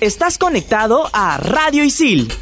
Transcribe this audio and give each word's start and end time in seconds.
Estás 0.00 0.38
conectado 0.38 1.10
a 1.12 1.38
Radio 1.38 1.82
Isil. 1.82 2.32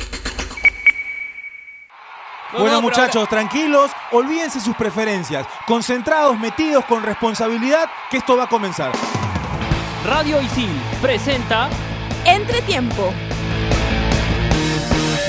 bueno 2.52 2.82
muchachos, 2.82 3.26
tranquilos, 3.30 3.91
olvídense 4.13 4.60
sus 4.60 4.76
preferencias, 4.76 5.47
concentrados, 5.67 6.39
metidos 6.39 6.84
con 6.84 7.03
responsabilidad, 7.03 7.89
que 8.11 8.19
esto 8.19 8.37
va 8.37 8.45
a 8.45 8.48
comenzar. 8.50 8.93
Radio 10.05 10.43
Isil 10.43 10.69
presenta 11.00 11.71
Entretiempo. 12.27 13.11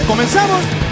¿Comenzamos? 0.06 0.87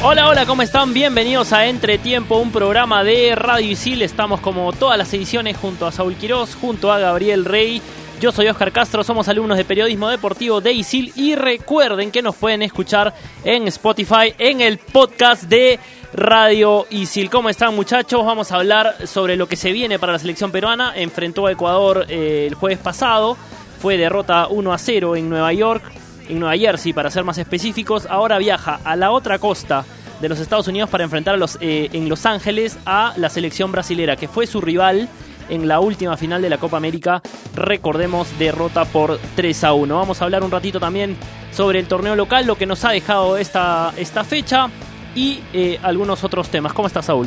Hola, 0.00 0.28
hola, 0.28 0.46
¿cómo 0.46 0.62
están? 0.62 0.94
Bienvenidos 0.94 1.52
a 1.52 1.66
Entretiempo, 1.66 2.36
un 2.36 2.52
programa 2.52 3.02
de 3.02 3.34
Radio 3.34 3.72
Isil. 3.72 4.00
Estamos 4.02 4.40
como 4.40 4.72
todas 4.72 4.96
las 4.96 5.12
ediciones 5.12 5.56
junto 5.56 5.88
a 5.88 5.92
Saúl 5.92 6.14
Quirós, 6.14 6.54
junto 6.54 6.92
a 6.92 7.00
Gabriel 7.00 7.44
Rey. 7.44 7.82
Yo 8.20 8.30
soy 8.30 8.46
Oscar 8.46 8.70
Castro, 8.70 9.02
somos 9.02 9.26
alumnos 9.26 9.58
de 9.58 9.64
Periodismo 9.64 10.08
Deportivo 10.08 10.60
de 10.60 10.72
ISIL 10.72 11.12
y 11.16 11.34
recuerden 11.34 12.12
que 12.12 12.22
nos 12.22 12.36
pueden 12.36 12.62
escuchar 12.62 13.12
en 13.42 13.66
Spotify, 13.66 14.34
en 14.38 14.60
el 14.60 14.78
podcast 14.78 15.42
de 15.44 15.80
Radio 16.14 16.86
Isil. 16.90 17.28
¿Cómo 17.28 17.48
están 17.48 17.74
muchachos? 17.74 18.24
Vamos 18.24 18.52
a 18.52 18.56
hablar 18.56 19.08
sobre 19.08 19.36
lo 19.36 19.48
que 19.48 19.56
se 19.56 19.72
viene 19.72 19.98
para 19.98 20.12
la 20.12 20.20
selección 20.20 20.52
peruana. 20.52 20.92
Enfrentó 20.94 21.46
a 21.48 21.52
Ecuador 21.52 22.06
eh, 22.08 22.46
el 22.46 22.54
jueves 22.54 22.78
pasado, 22.78 23.36
fue 23.80 23.96
derrota 23.96 24.46
1 24.46 24.72
a 24.72 24.78
0 24.78 25.16
en 25.16 25.28
Nueva 25.28 25.52
York 25.52 25.82
en 26.28 26.40
Nueva 26.40 26.56
Jersey, 26.56 26.92
para 26.92 27.10
ser 27.10 27.24
más 27.24 27.38
específicos. 27.38 28.06
Ahora 28.06 28.38
viaja 28.38 28.80
a 28.84 28.96
la 28.96 29.10
otra 29.10 29.38
costa 29.38 29.84
de 30.20 30.28
los 30.28 30.40
Estados 30.40 30.68
Unidos 30.68 30.90
para 30.90 31.04
enfrentar 31.04 31.34
a 31.34 31.36
los, 31.38 31.58
eh, 31.60 31.88
en 31.92 32.08
Los 32.08 32.26
Ángeles 32.26 32.78
a 32.86 33.14
la 33.16 33.30
selección 33.30 33.72
brasilera, 33.72 34.16
que 34.16 34.28
fue 34.28 34.46
su 34.46 34.60
rival 34.60 35.08
en 35.48 35.68
la 35.68 35.80
última 35.80 36.16
final 36.16 36.42
de 36.42 36.50
la 36.50 36.58
Copa 36.58 36.76
América. 36.76 37.22
Recordemos, 37.54 38.28
derrota 38.38 38.84
por 38.84 39.18
3 39.36 39.64
a 39.64 39.72
1. 39.72 39.96
Vamos 39.96 40.20
a 40.20 40.24
hablar 40.24 40.42
un 40.42 40.50
ratito 40.50 40.80
también 40.80 41.16
sobre 41.52 41.78
el 41.78 41.86
torneo 41.86 42.16
local, 42.16 42.46
lo 42.46 42.56
que 42.56 42.66
nos 42.66 42.84
ha 42.84 42.90
dejado 42.90 43.38
esta, 43.38 43.92
esta 43.96 44.24
fecha 44.24 44.68
y 45.14 45.40
eh, 45.52 45.78
algunos 45.82 46.24
otros 46.24 46.48
temas. 46.48 46.72
¿Cómo 46.72 46.88
estás, 46.88 47.06
Saúl? 47.06 47.26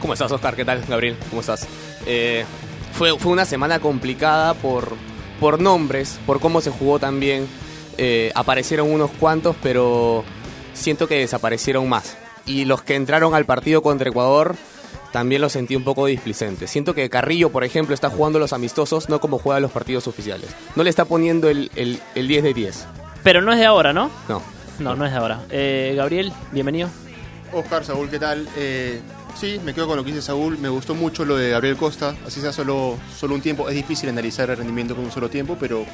¿Cómo 0.00 0.12
estás, 0.12 0.32
Oscar? 0.32 0.56
¿Qué 0.56 0.64
tal, 0.64 0.82
Gabriel? 0.88 1.16
¿Cómo 1.30 1.40
estás? 1.40 1.66
Eh, 2.06 2.44
fue, 2.92 3.18
fue 3.18 3.32
una 3.32 3.44
semana 3.44 3.78
complicada 3.78 4.54
por, 4.54 4.94
por 5.38 5.60
nombres, 5.60 6.18
por 6.26 6.40
cómo 6.40 6.60
se 6.60 6.70
jugó 6.70 6.98
también. 6.98 7.46
Aparecieron 8.34 8.90
unos 8.92 9.10
cuantos, 9.12 9.56
pero 9.62 10.22
siento 10.76 11.08
que 11.08 11.18
desaparecieron 11.18 11.88
más. 11.88 12.16
Y 12.44 12.64
los 12.64 12.82
que 12.82 12.94
entraron 12.94 13.34
al 13.34 13.44
partido 13.44 13.82
contra 13.82 14.08
Ecuador 14.08 14.54
también 15.12 15.40
los 15.40 15.52
sentí 15.52 15.74
un 15.74 15.84
poco 15.84 16.06
displicentes. 16.06 16.70
Siento 16.70 16.94
que 16.94 17.08
Carrillo, 17.08 17.50
por 17.50 17.64
ejemplo, 17.64 17.94
está 17.94 18.10
jugando 18.10 18.38
los 18.38 18.52
amistosos, 18.52 19.08
no 19.08 19.20
como 19.20 19.38
juega 19.38 19.60
los 19.60 19.72
partidos 19.72 20.06
oficiales. 20.06 20.50
No 20.74 20.84
le 20.84 20.90
está 20.90 21.04
poniendo 21.06 21.48
el, 21.48 21.70
el, 21.74 22.00
el 22.14 22.28
10 22.28 22.44
de 22.44 22.54
10. 22.54 22.86
Pero 23.22 23.40
no 23.40 23.52
es 23.52 23.58
de 23.58 23.64
ahora, 23.66 23.92
¿no? 23.92 24.10
No. 24.28 24.42
No, 24.78 24.94
no 24.94 25.06
es 25.06 25.12
de 25.12 25.18
ahora. 25.18 25.40
Eh, 25.50 25.94
Gabriel, 25.96 26.32
bienvenido. 26.52 26.90
Oscar, 27.52 27.84
Saúl, 27.84 28.10
¿qué 28.10 28.18
tal? 28.18 28.46
Eh, 28.56 29.00
sí, 29.40 29.58
me 29.64 29.72
quedo 29.72 29.86
con 29.86 29.96
lo 29.96 30.04
que 30.04 30.10
dice 30.10 30.22
Saúl. 30.22 30.58
Me 30.58 30.68
gustó 30.68 30.94
mucho 30.94 31.24
lo 31.24 31.36
de 31.36 31.50
Gabriel 31.50 31.76
Costa. 31.76 32.14
Así 32.26 32.40
sea 32.40 32.52
solo, 32.52 32.96
solo 33.16 33.34
un 33.34 33.40
tiempo. 33.40 33.68
Es 33.68 33.74
difícil 33.74 34.08
analizar 34.10 34.50
el 34.50 34.58
rendimiento 34.58 34.94
con 34.94 35.04
un 35.04 35.10
solo 35.10 35.30
tiempo, 35.30 35.56
pero 35.58 35.86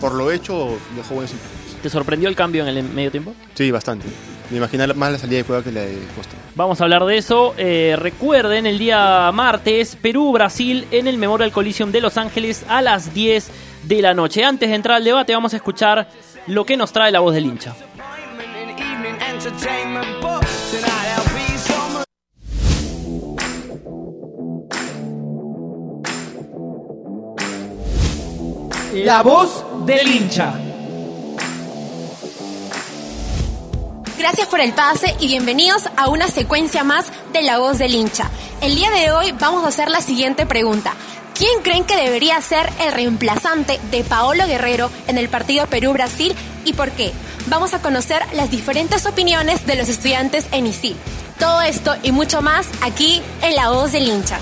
por 0.00 0.14
lo 0.14 0.30
hecho, 0.30 0.78
dejó 0.94 1.14
buenos 1.14 1.32
impulsos. 1.32 1.82
¿Te 1.82 1.90
sorprendió 1.90 2.28
el 2.28 2.36
cambio 2.36 2.66
en 2.66 2.76
el 2.76 2.84
medio 2.84 3.10
tiempo? 3.10 3.34
Sí, 3.54 3.70
bastante. 3.70 4.06
Me 4.50 4.58
imaginaba 4.58 4.94
más 4.94 5.12
la 5.12 5.18
salida 5.18 5.38
de 5.38 5.44
juego 5.44 5.62
que 5.62 5.72
la 5.72 5.80
de 5.80 5.98
Costa. 6.14 6.36
Vamos 6.54 6.80
a 6.80 6.84
hablar 6.84 7.04
de 7.04 7.16
eso. 7.16 7.54
Eh, 7.58 7.96
recuerden, 7.98 8.66
el 8.66 8.78
día 8.78 9.30
martes, 9.32 9.96
Perú-Brasil 9.96 10.86
en 10.90 11.08
el 11.08 11.18
Memorial 11.18 11.50
Coliseum 11.50 11.90
de 11.90 12.00
Los 12.00 12.16
Ángeles 12.16 12.64
a 12.68 12.80
las 12.80 13.12
10 13.12 13.50
de 13.82 14.02
la 14.02 14.14
noche. 14.14 14.44
Antes 14.44 14.68
de 14.68 14.76
entrar 14.76 14.96
al 14.96 15.04
debate, 15.04 15.34
vamos 15.34 15.52
a 15.52 15.56
escuchar 15.56 16.08
lo 16.46 16.64
que 16.64 16.76
nos 16.76 16.92
trae 16.92 17.10
la 17.10 17.20
voz 17.20 17.34
del 17.34 17.46
hincha. 17.46 17.74
La 28.94 29.22
voz 29.22 29.65
del 29.86 30.08
hincha. 30.08 30.52
Gracias 34.18 34.48
por 34.48 34.60
el 34.60 34.72
pase 34.72 35.14
y 35.20 35.28
bienvenidos 35.28 35.88
a 35.96 36.08
una 36.08 36.26
secuencia 36.26 36.82
más 36.82 37.06
de 37.32 37.42
La 37.42 37.58
Voz 37.58 37.78
del 37.78 37.94
Hincha. 37.94 38.28
El 38.60 38.74
día 38.74 38.90
de 38.90 39.12
hoy 39.12 39.32
vamos 39.38 39.64
a 39.64 39.68
hacer 39.68 39.88
la 39.88 40.00
siguiente 40.00 40.44
pregunta. 40.44 40.94
¿Quién 41.34 41.62
creen 41.62 41.84
que 41.84 41.96
debería 41.96 42.40
ser 42.40 42.68
el 42.80 42.92
reemplazante 42.92 43.78
de 43.92 44.02
Paolo 44.02 44.46
Guerrero 44.46 44.90
en 45.06 45.18
el 45.18 45.28
partido 45.28 45.66
Perú-Brasil 45.66 46.34
y 46.64 46.72
por 46.72 46.90
qué? 46.90 47.12
Vamos 47.46 47.72
a 47.72 47.80
conocer 47.80 48.22
las 48.32 48.50
diferentes 48.50 49.06
opiniones 49.06 49.66
de 49.66 49.76
los 49.76 49.88
estudiantes 49.88 50.46
en 50.50 50.66
ISIL. 50.66 50.96
Todo 51.38 51.62
esto 51.62 51.94
y 52.02 52.10
mucho 52.10 52.42
más 52.42 52.66
aquí 52.82 53.22
en 53.42 53.54
La 53.54 53.70
Voz 53.70 53.92
del 53.92 54.08
Hincha. 54.08 54.40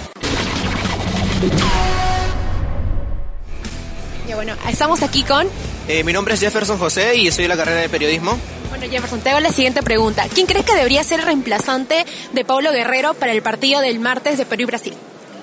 Ya 4.26 4.36
bueno, 4.36 4.54
estamos 4.68 5.02
aquí 5.02 5.22
con... 5.22 5.46
Eh, 5.86 6.02
mi 6.02 6.12
nombre 6.12 6.34
es 6.34 6.40
Jefferson 6.40 6.78
José 6.78 7.14
y 7.16 7.30
soy 7.30 7.44
de 7.44 7.48
la 7.48 7.56
carrera 7.56 7.80
de 7.80 7.90
periodismo. 7.90 8.38
Bueno, 8.70 8.86
Jefferson, 8.90 9.20
te 9.20 9.30
hago 9.30 9.40
la 9.40 9.52
siguiente 9.52 9.82
pregunta. 9.82 10.26
¿Quién 10.32 10.46
crees 10.46 10.64
que 10.64 10.74
debería 10.74 11.04
ser 11.04 11.20
el 11.20 11.26
reemplazante 11.26 12.06
de 12.32 12.44
Paulo 12.44 12.72
Guerrero 12.72 13.12
para 13.14 13.32
el 13.32 13.42
partido 13.42 13.80
del 13.82 14.00
martes 14.00 14.38
de 14.38 14.46
Perú 14.46 14.62
y 14.62 14.66
Brasil? 14.66 14.94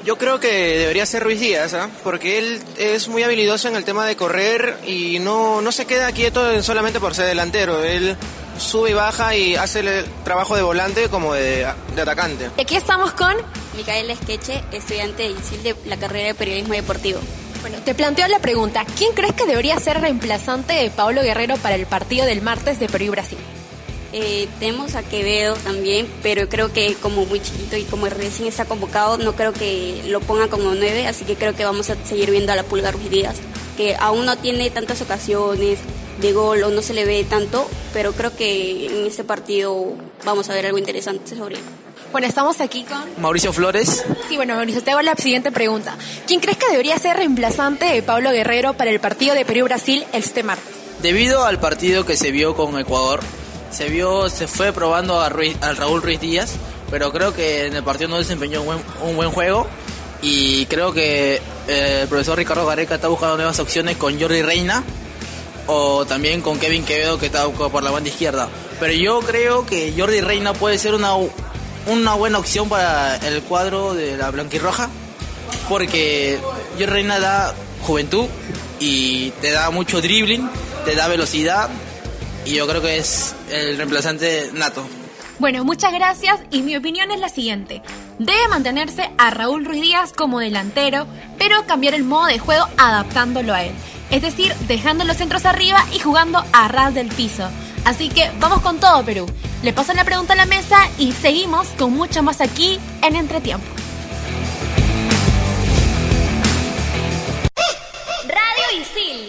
Yo 0.04 0.18
creo 0.18 0.40
que 0.40 0.80
debería 0.80 1.06
ser 1.06 1.24
Ruiz 1.24 1.40
Díaz, 1.40 1.76
¿ah? 1.76 1.88
porque 2.04 2.40
él 2.40 2.60
es 2.80 3.08
muy 3.08 3.22
habilidoso 3.22 3.68
en 3.68 3.76
el 3.76 3.84
tema 3.84 4.08
de 4.08 4.16
correr 4.16 4.78
y 4.88 5.20
no, 5.20 5.62
no 5.62 5.72
se 5.72 5.86
queda 5.86 6.12
quieto 6.12 6.64
solamente 6.64 7.00
por 7.00 7.14
ser 7.14 7.28
delantero. 7.28 7.84
Él 7.84 8.18
sube 8.58 8.90
y 8.90 8.94
baja 8.94 9.36
y 9.36 9.56
hace 9.56 9.82
el 9.82 10.06
trabajo 10.24 10.56
de 10.56 10.64
volante 10.64 11.08
como 11.10 11.36
de, 11.36 11.68
de 11.96 12.02
atacante. 12.02 12.50
Aquí 12.60 12.76
estamos 12.76 13.12
con... 13.12 13.36
Micael 13.78 14.10
Esqueche, 14.10 14.64
estudiante 14.74 15.24
de 15.24 15.30
ISIL 15.30 15.64
de 15.64 15.76
la 15.86 15.98
carrera 15.98 16.28
de 16.28 16.36
Periodismo 16.36 16.74
Deportivo. 16.74 17.20
Bueno, 17.62 17.78
te 17.86 17.94
planteo 17.94 18.28
la 18.28 18.40
pregunta. 18.40 18.86
¿Quién 18.98 19.14
crees 19.14 19.34
que 19.34 19.46
debería 19.46 19.80
ser 19.80 20.02
reemplazante 20.02 20.74
de 20.74 20.90
Pablo 20.90 21.22
Guerrero 21.22 21.58
para 21.58 21.76
el 21.76 21.86
partido 21.86 22.26
del 22.26 22.42
martes 22.42 22.80
de 22.80 22.88
Perú 22.88 23.06
y 23.06 23.10
Brasil? 23.10 23.38
Eh, 24.14 24.50
tenemos 24.60 24.96
a 24.96 25.04
Quevedo 25.04 25.56
también, 25.56 26.08
pero 26.24 26.50
creo 26.50 26.74
que 26.74 26.96
como 26.96 27.26
muy 27.26 27.40
chiquito 27.40 27.78
y 27.78 27.84
como 27.84 28.08
recién 28.08 28.50
está 28.50 28.66
convocado, 28.66 29.18
no 29.18 29.34
creo 29.34 29.54
que 29.54 30.02
lo 30.08 30.20
ponga 30.22 30.48
como 30.48 30.74
nueve, 30.74 31.08
así 31.08 31.24
que 31.24 31.36
creo 31.36 31.56
que 31.56 31.64
vamos 31.64 31.90
a 31.90 31.96
seguir 32.04 32.32
viendo 32.32 32.52
a 32.52 32.56
la 32.56 32.64
Pulga 32.64 32.92
Díaz, 32.92 33.36
que 33.78 33.96
aún 33.96 34.26
no 34.26 34.38
tiene 34.38 34.70
tantas 34.70 35.02
ocasiones 35.02 35.80
de 36.20 36.34
gol 36.34 36.64
o 36.64 36.72
no 36.72 36.82
se 36.82 36.94
le 36.94 37.06
ve 37.06 37.24
tanto, 37.24 37.70
pero 37.94 38.12
creo 38.12 38.36
que 38.36 38.88
en 38.88 39.06
este 39.06 39.24
partido 39.24 39.94
vamos 40.26 40.50
a 40.50 40.56
ver 40.56 40.66
algo 40.66 40.78
interesante 40.78 41.36
sobre 41.36 41.56
él. 41.56 41.62
Bueno, 42.12 42.28
estamos 42.28 42.60
aquí 42.60 42.84
con... 42.84 43.22
Mauricio 43.22 43.54
Flores. 43.54 44.04
Sí, 44.28 44.36
bueno, 44.36 44.56
Mauricio, 44.56 44.84
te 44.84 44.92
hago 44.92 45.02
la 45.02 45.16
siguiente 45.16 45.50
pregunta. 45.52 45.96
¿Quién 46.28 46.42
crees 46.42 46.58
que 46.58 46.70
debería 46.70 46.98
ser 46.98 47.16
reemplazante 47.16 47.86
de 47.86 48.04
Pablo 48.04 48.32
Guerrero 48.32 48.74
para 48.74 48.92
el 48.92 49.00
partido 49.00 49.34
de 49.34 49.46
Perú-Brasil 49.46 50.04
este 50.12 50.44
martes? 50.44 50.76
Debido 51.02 51.46
al 51.46 51.60
partido 51.60 52.06
que 52.06 52.18
se 52.18 52.32
vio 52.32 52.54
con 52.54 52.78
Ecuador, 52.78 53.22
se 53.72 53.88
vio, 53.88 54.30
se 54.30 54.48
fue 54.48 54.74
probando 54.74 55.22
a, 55.22 55.30
Ruiz, 55.30 55.56
a 55.62 55.72
Raúl 55.72 56.02
Ruiz 56.02 56.20
Díaz, 56.20 56.56
pero 56.90 57.14
creo 57.14 57.34
que 57.34 57.68
en 57.68 57.78
el 57.78 57.84
partido 57.84 58.10
no 58.10 58.18
desempeñó 58.18 58.60
un 58.60 58.66
buen, 58.66 58.80
un 59.04 59.16
buen 59.16 59.32
juego 59.32 59.68
y 60.22 60.66
creo 60.66 60.94
que 60.94 61.42
eh, 61.70 62.00
el 62.02 62.08
profesor 62.10 62.38
Ricardo 62.38 62.66
Gareca 62.66 62.96
está 62.96 63.08
buscando 63.08 63.38
nuevas 63.38 63.60
opciones 63.60 63.96
con 63.96 64.20
Jordi 64.20 64.42
Reina 64.42 64.84
o 65.68 66.06
también 66.06 66.42
con 66.42 66.60
Kevin 66.60 66.84
Quevedo 66.84 67.18
que 67.18 67.28
está 67.28 67.48
por 67.48 67.82
la 67.82 67.92
banda 67.92 68.10
izquierda. 68.10 68.50
Pero 68.82 68.94
yo 68.94 69.20
creo 69.22 69.66
que 69.66 69.94
Jordi 69.98 70.20
Reina 70.22 70.54
puede 70.54 70.78
ser 70.78 70.94
una, 70.94 71.14
una 71.88 72.14
buena 72.14 72.40
opción 72.40 72.70
para 72.70 73.16
el 73.18 73.42
cuadro 73.44 73.94
de 73.94 74.18
la 74.18 74.32
blanquirroja 74.32 74.90
porque 75.70 76.40
Jordi 76.72 76.86
Reina 76.86 77.20
da 77.20 77.54
juventud 77.82 78.26
y 78.80 79.32
te 79.42 79.52
da 79.52 79.70
mucho 79.72 80.02
dribbling, 80.02 80.50
te 80.86 80.96
da 80.96 81.08
velocidad 81.08 81.70
y 82.46 82.56
yo 82.56 82.68
creo 82.68 82.82
que 82.82 82.98
es 82.98 83.36
el 83.50 83.78
reemplazante 83.78 84.50
nato. 84.54 84.86
Bueno, 85.40 85.64
muchas 85.64 85.94
gracias 85.94 86.40
y 86.52 86.62
mi 86.62 86.76
opinión 86.76 87.10
es 87.12 87.20
la 87.20 87.30
siguiente. 87.30 87.82
Debe 88.20 88.48
mantenerse 88.50 89.10
a 89.18 89.32
Raúl 89.32 89.66
Ruiz 89.66 89.82
Díaz 89.82 90.14
como 90.14 90.40
delantero, 90.40 91.08
pero 91.40 91.66
cambiar 91.66 91.96
el 91.96 92.04
modo 92.04 92.28
de 92.28 92.38
juego 92.38 92.68
adaptándolo 92.78 93.54
a 93.54 93.64
él. 93.64 93.72
Es 94.12 94.22
decir, 94.22 94.54
dejando 94.68 95.04
los 95.06 95.18
centros 95.18 95.46
arriba 95.46 95.84
y 95.96 96.00
jugando 96.00 96.44
a 96.54 96.68
ras 96.68 96.94
del 96.94 97.08
piso. 97.08 97.50
Así 97.86 98.10
que 98.10 98.30
vamos 98.40 98.62
con 98.62 98.80
todo, 98.80 99.04
Perú. 99.04 99.26
Le 99.64 99.74
paso 99.74 99.94
la 99.94 100.04
pregunta 100.04 100.34
a 100.34 100.36
la 100.36 100.48
mesa 100.48 100.78
y 100.98 101.12
seguimos 101.12 101.68
con 101.78 101.94
mucho 101.94 102.24
más 102.24 102.42
aquí 102.42 102.80
en 103.04 103.16
Entretiempo. 103.16 103.66
Radio 108.26 108.82
Isil. 108.82 109.28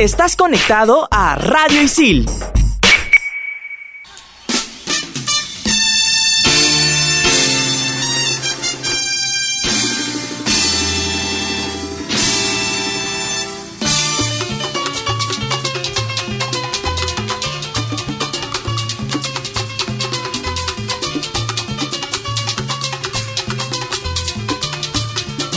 Estás 0.00 0.34
conectado 0.34 1.06
a 1.12 1.36
Radio 1.36 1.80
Isil. 1.82 2.26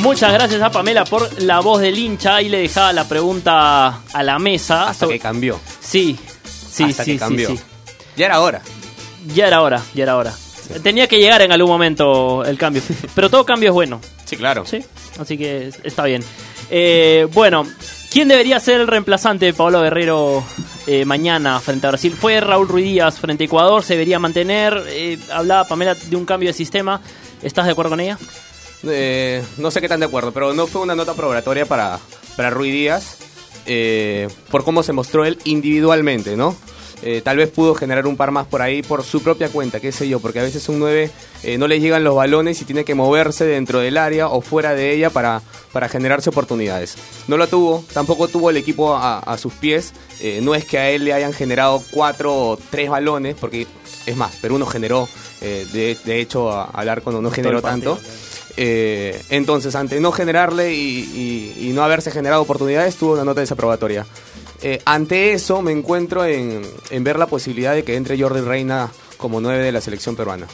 Muchas 0.08 0.32
gracias 0.32 0.62
a 0.62 0.72
Pamela 0.72 1.04
por 1.04 1.42
la 1.42 1.60
voz 1.60 1.82
del 1.82 1.98
hincha 2.00 2.42
y 2.42 2.48
le 2.48 2.60
dejaba 2.60 2.94
la 2.94 3.08
pregunta 3.08 4.00
a 4.14 4.24
la 4.24 4.40
mesa. 4.40 4.88
Hasta 4.90 5.06
So- 5.06 5.12
que 5.12 5.20
cambió. 5.20 5.60
Sí, 5.82 6.18
sí, 6.72 6.84
Hasta 6.86 7.04
sí, 7.04 7.12
que 7.14 7.18
cambió. 7.20 7.50
sí. 7.50 7.60
Ya 8.16 8.28
era 8.28 8.40
hora. 8.40 8.62
Ya 9.36 9.48
era 9.48 9.62
hora, 9.62 9.82
ya 9.94 10.04
era 10.04 10.16
hora. 10.16 10.34
Tenía 10.82 11.08
que 11.08 11.20
llegar 11.20 11.42
en 11.42 11.52
algún 11.52 11.70
momento 11.70 12.44
el 12.46 12.58
cambio. 12.58 12.82
Pero 13.16 13.30
todo 13.30 13.46
cambio 13.46 13.70
es 13.70 13.74
bueno. 13.74 14.00
Sí, 14.26 14.38
claro. 14.38 14.66
Sí, 14.66 14.84
así 15.20 15.38
que 15.38 15.68
es- 15.68 15.80
está 15.84 16.06
bien. 16.06 16.24
Eh, 16.70 17.28
bueno, 17.34 17.66
¿quién 18.10 18.30
debería 18.30 18.60
ser 18.62 18.80
el 18.80 18.88
reemplazante 18.88 19.46
de 19.48 19.54
Pablo 19.54 19.82
Guerrero 19.82 20.42
eh, 20.88 21.04
mañana 21.04 21.60
frente 21.60 21.86
a 21.86 21.90
Brasil? 21.92 22.16
Fue 22.18 22.40
Raúl 22.40 22.68
Ruiz 22.70 22.86
Díaz 22.86 23.20
frente 23.20 23.44
a 23.44 23.46
Ecuador, 23.46 23.84
se 23.84 23.94
debería 23.96 24.20
mantener. 24.20 24.84
Eh, 24.88 25.20
hablaba 25.34 25.66
Pamela 25.66 25.96
de 25.96 26.16
un 26.16 26.26
cambio 26.26 26.48
de 26.50 26.54
sistema. 26.54 27.02
¿Estás 27.44 27.66
de 27.66 27.72
acuerdo 27.74 27.92
con 27.92 28.00
ella? 28.00 28.18
Eh, 28.84 29.44
no 29.58 29.72
sé 29.72 29.82
qué 29.82 29.90
tan 29.90 30.00
de 30.00 30.06
acuerdo, 30.06 30.32
pero 30.32 30.54
no 30.54 30.68
fue 30.68 30.82
una 30.82 30.96
nota 30.96 31.14
probatoria 31.14 31.66
para, 31.66 32.00
para 32.36 32.50
Rui 32.50 32.70
Díaz 32.72 33.18
eh, 33.66 34.28
por 34.52 34.64
cómo 34.64 34.84
se 34.84 34.94
mostró 34.94 35.26
él 35.26 35.40
individualmente, 35.46 36.38
¿no? 36.38 36.56
Eh, 37.04 37.22
tal 37.24 37.38
vez 37.38 37.50
pudo 37.52 37.76
generar 37.76 38.08
un 38.08 38.18
par 38.18 38.32
más 38.32 38.48
por 38.48 38.62
ahí 38.64 38.82
por 38.82 39.04
su 39.04 39.22
propia 39.22 39.50
cuenta, 39.50 39.80
qué 39.80 39.92
sé 39.92 40.08
yo, 40.10 40.20
porque 40.20 40.40
a 40.40 40.44
veces 40.44 40.68
un 40.68 40.80
9 40.80 41.12
eh, 41.44 41.58
no 41.60 41.68
le 41.68 41.80
llegan 41.80 42.04
los 42.04 42.16
balones 42.16 42.60
y 42.62 42.66
tiene 42.66 42.86
que 42.86 42.96
moverse 42.96 43.46
dentro 43.46 43.80
del 43.80 43.98
área 43.98 44.30
o 44.30 44.42
fuera 44.42 44.74
de 44.74 44.94
ella 44.94 45.12
para, 45.12 45.44
para 45.74 45.90
generarse 45.90 46.32
oportunidades. 46.32 46.96
No 47.28 47.38
lo 47.38 47.48
tuvo, 47.48 47.84
tampoco 47.94 48.28
tuvo 48.28 48.50
el 48.50 48.58
equipo 48.58 48.96
a, 48.96 49.20
a 49.20 49.38
sus 49.38 49.54
pies, 49.54 49.94
eh, 50.22 50.40
no 50.42 50.56
es 50.56 50.66
que 50.66 50.80
a 50.80 50.90
él 50.90 51.06
le 51.06 51.14
hayan 51.14 51.34
generado 51.34 51.84
cuatro 51.92 52.34
o 52.36 52.58
tres 52.72 52.90
balones, 52.90 53.36
porque 53.40 53.68
es 54.08 54.16
más, 54.16 54.36
Perú 54.38 54.58
no 54.58 54.66
generó, 54.66 55.08
eh, 55.42 55.68
de, 55.72 55.98
de 56.04 56.20
hecho 56.20 56.50
a- 56.52 56.64
al 56.66 56.90
arco 56.90 57.12
no, 57.12 57.22
no 57.22 57.30
generó 57.30 57.62
partido, 57.62 57.96
tanto. 57.98 58.10
Eh, 58.58 59.22
entonces, 59.30 59.76
ante 59.76 60.00
no 60.00 60.12
generarle 60.12 60.74
y, 60.74 61.54
y- 61.60 61.68
y 61.70 61.74
no 61.74 61.84
haberse 61.84 62.10
generado 62.12 62.42
oportunidades, 62.42 62.96
tuvo 62.96 63.14
una 63.14 63.24
nota 63.24 63.42
desaprobatoria. 63.42 64.06
Eh, 64.64 64.82
ante 64.86 65.34
eso, 65.34 65.62
me 65.62 65.72
encuentro 65.72 66.26
en, 66.26 66.64
en 66.90 67.04
ver 67.04 67.20
la 67.20 67.28
posibilidad 67.28 67.74
de 67.76 67.84
que 67.84 67.96
entre 67.96 68.20
Jordi 68.20 68.42
Reina 68.42 68.90
como 69.18 69.40
9 69.40 69.64
de 69.64 69.72
la 69.72 69.82
selección 69.82 70.16
peruana. 70.16 70.48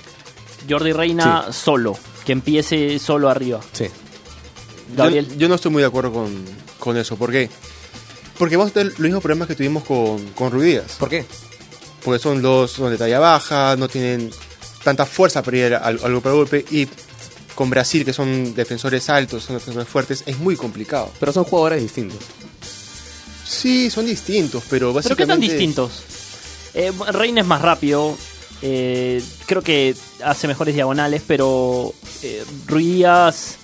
Jordi 0.69 0.91
Reina 0.91 1.51
solo, 1.53 1.97
que 2.25 2.33
empiece 2.33 2.99
solo 2.99 3.29
arriba. 3.29 3.61
Sí. 3.71 3.85
Gabriel. 4.95 5.27
Yo, 5.29 5.35
yo 5.35 5.49
no 5.49 5.55
estoy 5.55 5.71
muy 5.71 5.81
de 5.81 5.87
acuerdo 5.87 6.11
con, 6.11 6.33
con 6.79 6.97
eso. 6.97 7.15
¿Por 7.15 7.31
qué? 7.31 7.49
Porque 8.37 8.57
vamos 8.57 8.71
a 8.71 8.73
tener 8.75 8.91
los 8.93 8.99
mismos 8.99 9.21
problemas 9.21 9.47
que 9.47 9.55
tuvimos 9.55 9.83
con, 9.83 10.19
con 10.35 10.51
Rui 10.51 10.65
Díaz. 10.65 10.95
¿Por 10.99 11.07
qué? 11.09 11.25
Porque 12.03 12.19
son 12.19 12.41
dos 12.41 12.71
son 12.71 12.91
de 12.91 12.97
talla 12.97 13.19
baja, 13.19 13.75
no 13.77 13.87
tienen 13.87 14.29
tanta 14.83 15.05
fuerza 15.05 15.41
para 15.41 15.57
ir 15.57 15.75
al, 15.75 15.99
al 16.03 16.13
golpe 16.13 16.29
a 16.29 16.31
golpe. 16.33 16.65
Y 16.71 16.87
con 17.55 17.69
Brasil, 17.69 18.03
que 18.05 18.13
son 18.13 18.53
defensores 18.55 19.09
altos, 19.09 19.43
son 19.43 19.55
defensores 19.57 19.87
fuertes, 19.89 20.23
es 20.25 20.37
muy 20.39 20.55
complicado. 20.55 21.09
Pero 21.19 21.31
son 21.33 21.43
jugadores 21.43 21.81
distintos. 21.81 22.19
Sí, 23.45 23.89
son 23.89 24.05
distintos, 24.05 24.63
pero 24.69 24.87
¿Pero 24.87 24.93
básicamente... 24.93 25.23
qué 25.23 25.27
tan 25.27 25.39
distintos? 25.39 26.03
Eh, 26.73 26.91
Reina 27.11 27.41
es 27.41 27.47
más 27.47 27.61
rápido. 27.61 28.15
eh, 28.61 29.21
creo 29.45 29.61
que 29.61 29.95
hace 30.23 30.47
mejores 30.47 30.73
diagonales, 30.73 31.21
pero 31.27 31.93
eh, 32.23 32.43
Ruiz 32.65 32.85
Díaz 32.95 33.55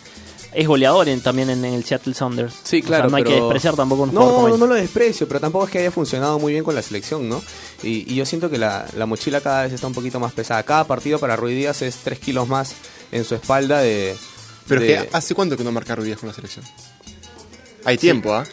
es 0.51 0.68
goleador 0.68 1.07
en- 1.07 1.21
también 1.21 1.50
en, 1.50 1.63
el 1.63 1.83
Seattle 1.85 2.13
Sounders. 2.13 2.53
Sí, 2.63 2.77
O 2.77 2.80
sea, 2.81 2.88
claro. 2.88 3.09
no 3.09 3.18
hay 3.18 3.24
que 3.24 3.30
pero- 3.31 3.45
despreciar 3.45 3.75
tampoco 3.75 4.03
un 4.03 4.09
jugador 4.09 4.30
No, 4.31 4.35
como 4.35 4.50
no, 4.50 4.57
no 4.57 4.68
lo 4.68 4.75
desprecio, 4.75 5.27
pero 5.27 5.39
tampoco 5.39 5.65
es 5.65 5.71
que 5.71 5.80
haya 5.80 5.92
funcionado 5.92 6.38
muy 6.39 6.51
bien 6.53 6.63
con 6.65 6.75
la 6.75 6.81
selección, 6.81 7.30
¿no? 7.30 7.42
Y, 7.81 8.12
y 8.12 8.15
yo 8.15 8.25
siento 8.25 8.50
que 8.50 8.57
la, 8.57 8.85
la 8.97 9.06
mochila 9.06 9.42
cada 9.42 9.63
vez 9.63 9.74
está 9.74 9.88
un 9.88 9.94
poquito 9.94 10.19
más 10.19 10.33
pesada. 10.33 10.62
Cada 10.63 10.83
partido 10.85 11.18
para 11.19 11.35
Ruiz 11.35 11.56
Díaz 11.56 11.81
es 11.81 11.95
3 12.03 12.19
kilos 12.19 12.47
más 12.47 12.74
en 13.11 13.23
su 13.25 13.35
espalda 13.35 13.79
de... 13.81 14.15
Pero 14.67 14.81
de- 14.81 14.94
es 14.94 15.03
que 15.03 15.09
¿hace 15.13 15.35
cuánto 15.35 15.57
que 15.57 15.63
no 15.63 15.71
marca 15.71 15.95
Rui 15.95 16.06
Díaz 16.06 16.19
con 16.19 16.29
la 16.29 16.35
selección? 16.35 16.63
Hay 17.85 17.97
tiempo, 17.97 18.33
¿ah? 18.33 18.45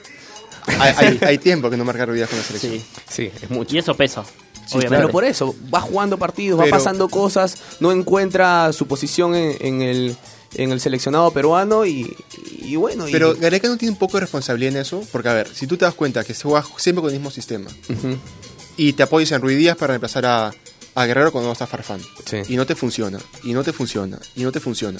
hay, 0.78 0.94
hay- 0.96 1.18
hay 1.26 1.38
tiempo 1.38 1.68
que 1.70 1.76
no 1.76 1.84
marca 1.84 2.06
Rui 2.06 2.16
Díaz 2.16 2.28
con 2.30 2.38
la 2.38 2.44
selección. 2.44 2.72
Sí. 2.74 2.84
Sí, 3.08 3.30
es 3.42 3.50
mucho. 3.50 3.74
Y 3.74 3.78
eso 3.78 3.94
pesa. 3.94 4.24
Sí, 4.24 4.78
obviamente. 4.78 4.96
Pero 4.96 5.10
por 5.10 5.24
eso, 5.24 5.54
va 5.72 5.80
jugando 5.80 6.18
partidos, 6.18 6.58
Pero- 6.58 6.70
va 6.70 6.76
pasando 6.78 7.08
cosas, 7.08 7.56
no 7.80 7.92
encuentra 7.92 8.72
su 8.72 8.86
posición 8.86 9.34
en, 9.34 9.56
en 9.60 9.82
el, 9.82 10.16
en 10.54 10.72
el 10.72 10.80
seleccionado 10.80 11.30
peruano 11.30 11.84
y, 11.86 12.16
y 12.62 12.74
bueno. 12.76 13.06
y- 13.08 13.12
Pero 13.12 13.34
Gareca 13.36 13.68
no 13.68 13.76
tiene 13.76 13.92
un 13.92 13.98
poco 13.98 14.14
de 14.16 14.22
responsabilidad 14.22 14.74
en 14.74 14.80
eso, 14.80 15.04
porque 15.12 15.28
a 15.28 15.34
ver, 15.34 15.48
si 15.54 15.66
tú 15.66 15.76
te 15.76 15.84
das 15.84 15.94
cuenta 15.94 16.24
que 16.24 16.34
se 16.34 16.42
juega 16.44 16.64
siempre 16.78 17.00
con 17.02 17.10
el 17.10 17.16
mismo 17.18 17.30
sistema 17.30 17.70
y 18.76 18.92
te 18.94 19.02
apoyas 19.04 19.30
en 19.32 19.40
Rui 19.42 19.54
Díaz 19.54 19.76
para 19.76 19.92
reemplazar 19.92 20.26
a, 20.26 20.52
a 20.96 21.04
Guerrero 21.06 21.31
cuando 21.31 21.46
no 21.48 21.52
está 21.52 21.66
Farfán 21.69 22.00
sí. 22.25 22.38
y 22.48 22.56
no 22.56 22.66
te 22.66 22.75
funciona, 22.75 23.19
y 23.44 23.52
no 23.52 23.62
te 23.62 23.72
funciona, 23.72 24.19
y 24.34 24.43
no 24.43 24.50
te 24.50 24.58
funciona. 24.58 24.98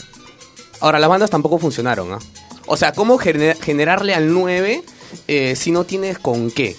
Ahora, 0.81 0.98
las 1.00 1.08
bandas 1.10 1.31
tampoco 1.31 1.58
funcionaron, 1.58 2.12
¿ah? 2.12 2.19
O 2.66 2.76
sea, 2.76 2.93
¿cómo 2.93 3.19
gener- 3.19 3.58
generarle 3.60 4.14
al 4.14 4.32
9 4.32 4.82
eh, 5.26 5.56
si 5.56 5.70
no 5.72 5.84
tienes 5.84 6.19
con 6.19 6.50
qué? 6.50 6.76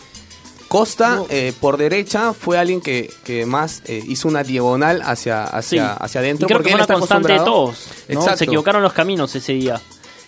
Costa, 0.68 1.24
eh, 1.30 1.54
por 1.62 1.78
derecha, 1.78 2.34
fue 2.34 2.58
alguien 2.58 2.82
que, 2.82 3.10
que 3.24 3.46
más 3.46 3.82
eh, 3.86 4.04
hizo 4.06 4.28
una 4.28 4.44
diagonal 4.44 5.02
hacia, 5.02 5.46
hacia, 5.46 5.90
Sí. 5.94 5.98
hacia 6.02 6.20
adentro. 6.22 6.46
Y 6.46 6.48
creo 6.48 6.58
porque 6.60 6.72
que 6.72 6.76
fue 6.78 6.86
una 6.86 6.94
constante 7.00 7.32
de 7.34 7.40
todos. 7.40 7.88
¿no? 8.10 8.16
Exacto. 8.16 8.38
Se 8.40 8.44
equivocaron 8.44 8.84
los 8.84 8.92
caminos 8.92 9.34
ese 9.34 9.54
día. 9.54 9.82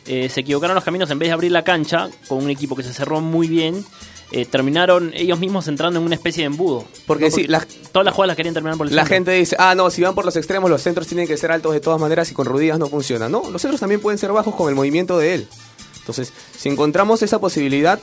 Eh, 0.05 0.29
se 0.29 0.41
equivocaron 0.41 0.75
los 0.75 0.83
caminos 0.83 1.09
en 1.11 1.19
vez 1.19 1.29
de 1.29 1.33
abrir 1.33 1.51
la 1.51 1.63
cancha 1.63 2.09
con 2.27 2.39
un 2.43 2.49
equipo 2.49 2.75
que 2.75 2.83
se 2.83 2.93
cerró 2.93 3.21
muy 3.21 3.47
bien. 3.47 3.85
eh, 4.31 4.45
terminaron 4.45 5.11
ellos 5.15 5.39
mismos 5.39 5.67
entrando 5.67 5.99
en 5.99 6.05
una 6.05 6.13
especie 6.13 6.43
de 6.43 6.47
embudo. 6.47 6.85
Porque 7.07 7.31
¿no? 7.31 7.35
sí, 7.35 7.47
la- 7.47 7.65
todas 7.91 8.05
las 8.05 8.13
jugadas 8.13 8.27
las 8.27 8.37
querían 8.37 8.53
terminar 8.53 8.77
por 8.77 8.85
el 8.87 8.95
La 8.95 9.01
centro. 9.01 9.15
gente 9.15 9.31
dice, 9.31 9.55
ah, 9.57 9.73
no, 9.73 9.89
si 9.89 10.03
van 10.03 10.13
por 10.13 10.23
los 10.23 10.35
extremos, 10.35 10.69
los 10.69 10.83
centros 10.83 11.07
tienen 11.07 11.25
que 11.25 11.35
ser 11.35 11.51
altos 11.51 11.73
de 11.73 11.79
todas 11.79 11.99
maneras 11.99 12.29
y 12.29 12.35
con 12.35 12.45
rodillas 12.45 12.77
no 12.77 12.87
funciona. 12.89 13.27
No, 13.27 13.49
los 13.49 13.59
centros 13.59 13.79
también 13.79 14.01
pueden 14.01 14.19
ser 14.19 14.31
bajos 14.31 14.53
con 14.53 14.69
el 14.69 14.75
movimiento 14.75 15.17
de 15.17 15.33
él. 15.33 15.47
Entonces, 15.97 16.31
si 16.55 16.69
encontramos 16.69 17.23
esa 17.23 17.39
posibilidad, 17.39 17.99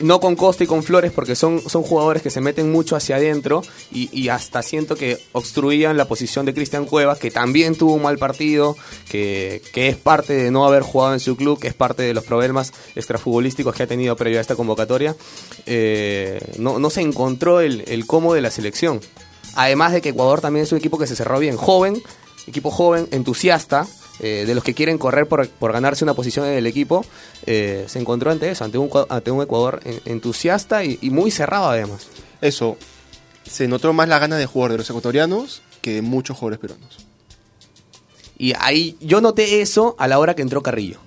no 0.00 0.20
con 0.20 0.36
Costa 0.36 0.64
y 0.64 0.66
con 0.66 0.82
Flores, 0.82 1.12
porque 1.12 1.36
son, 1.36 1.60
son 1.60 1.82
jugadores 1.82 2.22
que 2.22 2.30
se 2.30 2.40
meten 2.40 2.72
mucho 2.72 2.96
hacia 2.96 3.16
adentro 3.16 3.62
y, 3.92 4.28
hasta 4.28 4.62
siento 4.62 4.96
que 4.96 5.18
obstruían 5.32 5.96
la 5.96 6.08
posición 6.08 6.46
de 6.46 6.54
Cristian 6.54 6.86
Cuevas, 6.86 7.18
que 7.18 7.30
también 7.30 7.76
tuvo 7.76 7.94
un 7.94 8.02
mal 8.02 8.18
partido, 8.18 8.76
que, 9.08 9.62
que 9.72 9.88
es 9.88 9.96
parte 9.96 10.32
de 10.32 10.50
no 10.50 10.66
haber 10.66 10.82
jugado 10.82 11.14
en 11.14 11.20
su 11.20 11.36
club, 11.36 11.60
que 11.60 11.68
es 11.68 11.74
parte 11.74 12.02
de 12.02 12.14
los 12.14 12.24
problemas 12.24 12.72
extrafutbolísticos 12.94 13.74
que 13.74 13.84
ha 13.84 13.86
tenido 13.86 14.16
previo 14.16 14.38
a 14.38 14.40
esta 14.40 14.56
convocatoria. 14.56 15.14
Eh, 15.66 16.40
no, 16.58 16.78
no 16.78 16.90
se 16.90 17.00
encontró 17.00 17.60
el, 17.60 17.84
el 17.86 18.04
de 18.06 18.40
la 18.40 18.50
selección. 18.50 19.00
Además 19.54 19.92
de 19.92 20.00
que 20.00 20.10
Ecuador 20.10 20.40
también 20.40 20.64
es 20.64 20.72
un 20.72 20.78
equipo 20.78 20.98
que 20.98 21.06
se 21.06 21.14
cerró 21.14 21.38
bien, 21.38 21.56
joven, 21.56 22.02
equipo 22.46 22.70
joven, 22.70 23.08
entusiasta, 23.10 23.86
eh, 24.20 24.44
de 24.46 24.54
los 24.54 24.62
que 24.64 24.74
quieren 24.74 24.98
correr 24.98 25.26
por, 25.26 25.48
por 25.48 25.72
ganarse 25.72 26.04
una 26.04 26.14
posición 26.14 26.46
en 26.46 26.54
el 26.54 26.66
equipo, 26.66 27.04
eh, 27.46 27.84
se 27.88 27.98
encontró 27.98 28.30
ante 28.30 28.50
eso, 28.50 28.64
ante 28.64 28.78
un, 28.78 28.90
ante 29.08 29.30
un 29.30 29.42
Ecuador 29.42 29.80
en- 29.84 30.00
entusiasta 30.04 30.84
y, 30.84 30.98
y 31.02 31.10
muy 31.10 31.30
cerrado 31.30 31.68
además. 31.68 32.06
Eso, 32.40 32.76
se 33.44 33.68
notó 33.68 33.92
más 33.92 34.08
la 34.08 34.18
gana 34.18 34.36
de 34.36 34.46
jugar 34.46 34.72
de 34.72 34.78
los 34.78 34.88
ecuatorianos 34.88 35.62
que 35.82 35.94
de 35.94 36.02
muchos 36.02 36.36
jugadores 36.36 36.58
peruanos. 36.60 36.98
Y 38.38 38.52
ahí 38.58 38.96
yo 39.00 39.20
noté 39.20 39.60
eso 39.60 39.94
a 39.98 40.08
la 40.08 40.18
hora 40.18 40.34
que 40.34 40.42
entró 40.42 40.62
Carrillo. 40.62 40.98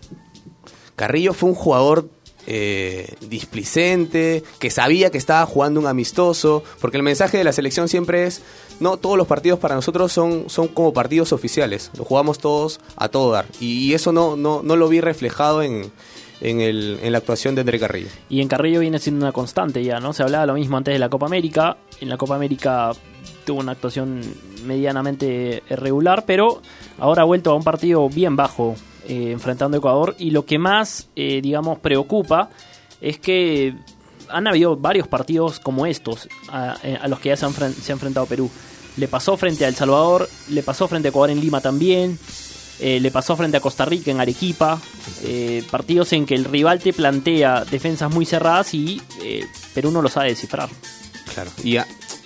Carrillo 0.96 1.34
fue 1.34 1.50
un 1.50 1.56
jugador 1.56 2.10
eh, 2.50 3.14
displicente, 3.28 4.42
que 4.58 4.72
sabía 4.72 5.12
que 5.12 5.18
estaba 5.18 5.46
jugando 5.46 5.82
un 5.82 5.88
amistoso, 5.88 6.64
porque 6.80 6.96
el 6.96 7.04
mensaje 7.04 7.38
de 7.38 7.44
la 7.44 7.52
selección 7.52 7.90
siempre 7.90 8.26
es, 8.26 8.42
no, 8.80 8.96
todos 8.96 9.18
los 9.18 9.28
partidos 9.28 9.60
para 9.60 9.76
nosotros 9.76 10.14
son, 10.14 10.50
son 10.50 10.70
como 10.70 10.94
partidos 10.94 11.34
oficiales, 11.34 11.92
lo 11.98 12.06
jugamos 12.06 12.40
todos 12.40 12.80
a 12.96 13.10
todo 13.10 13.32
dar. 13.32 13.48
Y, 13.60 13.94
eso 13.94 14.14
no, 14.14 14.38
no, 14.38 14.62
no 14.64 14.76
lo 14.78 14.88
vi 14.88 15.02
reflejado 15.02 15.62
en, 15.62 15.92
en, 16.40 16.62
el, 16.62 17.00
en 17.02 17.12
la 17.12 17.18
actuación 17.18 17.54
de 17.54 17.62
André 17.62 17.80
Carrillo. 17.80 18.10
Y 18.30 18.40
en 18.40 18.48
Carrillo 18.48 18.80
viene 18.80 19.00
siendo 19.00 19.26
una 19.26 19.34
constante 19.34 19.84
ya, 19.84 20.00
¿no? 20.00 20.14
Se 20.14 20.24
hablaba 20.24 20.46
lo 20.46 20.54
mismo 20.54 20.78
antes 20.78 20.94
de 20.94 21.00
la 21.00 21.10
Copa 21.10 21.26
América. 21.26 21.78
En 22.00 22.08
la 22.08 22.16
Copa 22.16 22.36
América 22.36 22.94
tuvo 23.46 23.60
una 23.60 23.74
actuación 23.74 24.22
medianamente 24.66 25.64
regular, 25.70 26.24
pero 26.26 26.62
ahora 26.98 27.24
ha 27.24 27.26
vuelto 27.26 27.52
a 27.52 27.56
un 27.56 27.64
partido 27.64 28.08
bien 28.08 28.36
bajo 28.38 28.76
eh, 29.08 29.32
enfrentando 29.32 29.78
a 29.78 29.80
Ecuador. 29.80 30.16
Y 30.20 30.32
lo 30.32 30.46
que 30.46 30.60
más, 30.60 31.08
eh, 31.16 31.40
digamos, 31.42 31.80
preocupa 31.80 32.50
es 33.00 33.20
que 33.20 33.74
han 34.30 34.48
habido 34.48 34.76
varios 34.76 35.08
partidos 35.08 35.62
como 35.62 35.86
estos 35.86 36.28
a, 36.50 36.76
eh, 36.84 37.00
los 37.08 37.20
que 37.20 37.30
ya 37.30 37.38
se, 37.38 37.46
han 37.46 37.54
ha 37.62 37.92
enfrentado 37.92 38.26
Perú. 38.26 38.52
Le 38.98 39.08
pasó 39.08 39.38
frente 39.38 39.64
a 39.64 39.70
El 39.70 39.76
Salvador, 39.76 40.28
le 40.50 40.62
pasó 40.62 40.90
frente 40.90 41.08
a 41.08 41.10
Ecuador 41.10 41.30
en 41.30 41.40
Lima 41.40 41.62
también. 41.62 42.20
Le 42.80 43.10
pasó 43.10 43.36
frente 43.36 43.58
a 43.58 43.60
Costa 43.60 43.86
Rica 43.86 44.12
en 44.12 44.20
Arequipa. 44.20 44.80
partidos 45.72 46.14
en 46.14 46.28
que 46.28 46.36
el 46.36 46.46
rival 46.46 46.80
te 46.80 46.94
plantea 46.94 47.66
defensas 47.66 48.14
muy 48.14 48.24
cerradas 48.24 48.72
y 48.76 49.02
Perú 49.74 49.90
no 49.90 50.04
lo 50.04 50.10
sabe 50.10 50.30
descifrar. 50.30 50.70
Claro. 51.34 51.50
Y 51.64 51.78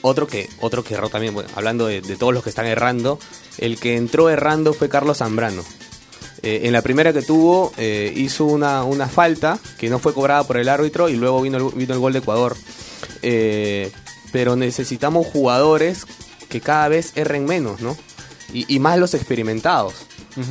otro 0.01 0.27
que 0.27 0.49
otro 0.59 0.83
que 0.83 0.95
erró 0.95 1.07
también, 1.07 1.35
hablando 1.55 1.85
de 1.87 2.01
todos 2.17 2.33
los 2.33 2.43
que 2.43 2.49
están 2.49 2.65
errando, 2.65 3.17
el 3.59 3.79
que 3.79 3.95
entró 3.95 4.29
errando 4.29 4.73
fue 4.73 4.89
Carlos 4.89 5.19
Zambrano. 5.19 5.63
Eh, 6.43 6.61
en 6.63 6.73
la 6.73 6.81
primera 6.81 7.13
que 7.13 7.21
tuvo 7.21 7.71
eh, 7.77 8.11
hizo 8.15 8.45
una, 8.45 8.83
una 8.83 9.07
falta 9.07 9.59
que 9.77 9.89
no 9.89 9.99
fue 9.99 10.13
cobrada 10.13 10.43
por 10.43 10.57
el 10.57 10.69
árbitro 10.69 11.07
y 11.07 11.15
luego 11.15 11.41
vino 11.41 11.57
el, 11.57 11.75
vino 11.75 11.93
el 11.93 11.99
gol 11.99 12.13
de 12.13 12.19
Ecuador. 12.19 12.57
Eh, 13.21 13.91
pero 14.31 14.55
necesitamos 14.55 15.27
jugadores 15.27 16.05
que 16.49 16.61
cada 16.61 16.87
vez 16.87 17.11
erren 17.15 17.45
menos, 17.45 17.81
¿no? 17.81 17.95
Y, 18.53 18.73
y 18.73 18.79
más 18.79 18.97
los 18.97 19.13
experimentados. 19.13 19.93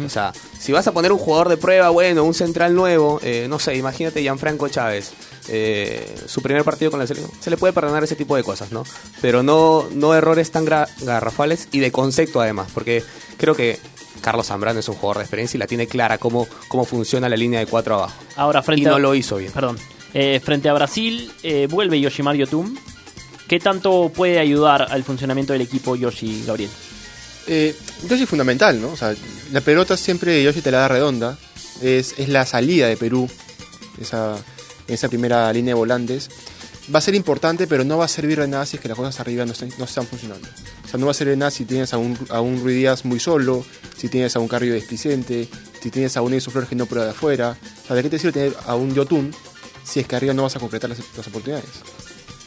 O 0.04 0.10
sea, 0.10 0.32
si 0.58 0.72
vas 0.72 0.86
a 0.86 0.92
poner 0.92 1.10
un 1.10 1.18
jugador 1.18 1.48
de 1.48 1.56
prueba, 1.56 1.88
bueno, 1.88 2.22
un 2.24 2.34
central 2.34 2.74
nuevo, 2.74 3.18
eh, 3.22 3.46
no 3.48 3.58
sé, 3.58 3.76
imagínate 3.76 4.20
Gianfranco 4.20 4.68
Chávez, 4.68 5.12
su 6.26 6.42
primer 6.42 6.64
partido 6.64 6.90
con 6.90 7.00
la 7.00 7.06
selección, 7.06 7.32
se 7.40 7.48
le 7.48 7.56
puede 7.56 7.72
perdonar 7.72 8.04
ese 8.04 8.14
tipo 8.14 8.36
de 8.36 8.44
cosas, 8.44 8.72
¿no? 8.72 8.84
Pero 9.22 9.42
no, 9.42 9.88
no 9.92 10.14
errores 10.14 10.50
tan 10.50 10.66
garrafales 10.66 11.68
y 11.72 11.80
de 11.80 11.90
concepto 11.90 12.42
además, 12.42 12.68
porque 12.74 13.02
creo 13.38 13.56
que 13.56 13.78
Carlos 14.20 14.46
Zambrano 14.46 14.80
es 14.80 14.88
un 14.88 14.94
jugador 14.94 15.18
de 15.18 15.22
experiencia 15.24 15.56
y 15.56 15.60
la 15.60 15.66
tiene 15.66 15.86
clara 15.86 16.18
cómo, 16.18 16.46
cómo 16.68 16.84
funciona 16.84 17.28
la 17.28 17.36
línea 17.36 17.60
de 17.60 17.66
cuatro 17.66 17.96
abajo. 17.96 18.14
Ahora 18.36 18.62
frente 18.62 18.82
Y 18.82 18.84
no 18.84 18.96
a, 18.96 18.98
lo 18.98 19.14
hizo 19.14 19.36
bien. 19.36 19.52
Perdón. 19.52 19.78
Eh, 20.12 20.40
frente 20.42 20.68
a 20.68 20.72
Brasil, 20.72 21.30
eh, 21.42 21.66
vuelve 21.70 22.00
Yoshimar 22.00 22.36
Yotun. 22.36 22.78
¿Qué 23.48 23.58
tanto 23.58 24.12
puede 24.14 24.38
ayudar 24.38 24.86
al 24.90 25.02
funcionamiento 25.02 25.52
del 25.52 25.62
equipo 25.62 25.96
Yoshi 25.96 26.44
Gabriel? 26.46 26.70
Eh, 27.46 27.74
Yoshi 28.08 28.22
es 28.22 28.28
fundamental, 28.28 28.80
¿no? 28.80 28.90
O 28.90 28.96
sea, 28.96 29.14
la 29.52 29.60
pelota 29.60 29.96
siempre 29.96 30.42
Yoshi 30.42 30.60
te 30.60 30.70
la 30.70 30.78
da 30.78 30.88
redonda. 30.88 31.38
Es, 31.82 32.14
es 32.18 32.28
la 32.28 32.46
salida 32.46 32.86
de 32.86 32.96
Perú, 32.96 33.28
esa, 34.00 34.36
esa 34.86 35.08
primera 35.08 35.52
línea 35.52 35.74
de 35.74 35.78
volantes. 35.78 36.28
Va 36.92 36.98
a 36.98 37.02
ser 37.02 37.14
importante, 37.14 37.66
pero 37.66 37.84
no 37.84 37.98
va 37.98 38.04
a 38.04 38.08
servir 38.08 38.40
de 38.40 38.48
nada 38.48 38.66
si 38.66 38.76
es 38.76 38.82
que 38.82 38.88
las 38.88 38.96
cosas 38.96 39.18
arriba 39.20 39.44
no 39.44 39.52
están, 39.52 39.70
no 39.78 39.84
están 39.84 40.06
funcionando. 40.06 40.46
O 40.90 40.92
sea, 40.92 40.98
no 40.98 41.06
va 41.06 41.12
a 41.12 41.14
servir 41.14 41.34
de 41.34 41.36
nada 41.36 41.52
si 41.52 41.64
tienes 41.64 41.94
a 41.94 41.98
un, 41.98 42.18
a 42.30 42.40
un 42.40 42.60
Ruiz 42.60 42.74
Díaz 42.74 43.04
muy 43.04 43.20
solo, 43.20 43.64
si 43.96 44.08
tienes 44.08 44.34
a 44.34 44.40
un 44.40 44.48
Carrillo 44.48 44.74
displicente, 44.74 45.48
si 45.80 45.88
tienes 45.88 46.16
a 46.16 46.22
un 46.22 46.34
Enzo 46.34 46.50
Flores 46.50 46.68
que 46.68 46.74
no 46.74 46.86
prueba 46.86 47.04
de 47.04 47.12
afuera. 47.12 47.56
O 47.84 47.86
sea, 47.86 47.94
¿de 47.94 48.02
qué 48.02 48.10
te 48.10 48.18
sirve 48.18 48.32
tener 48.32 48.56
a 48.66 48.74
un 48.74 48.92
Yotun 48.92 49.32
si 49.84 50.00
es 50.00 50.08
que 50.08 50.16
arriba 50.16 50.34
no 50.34 50.42
vas 50.42 50.56
a 50.56 50.58
concretar 50.58 50.90
las, 50.90 50.98
las 51.16 51.28
oportunidades? 51.28 51.70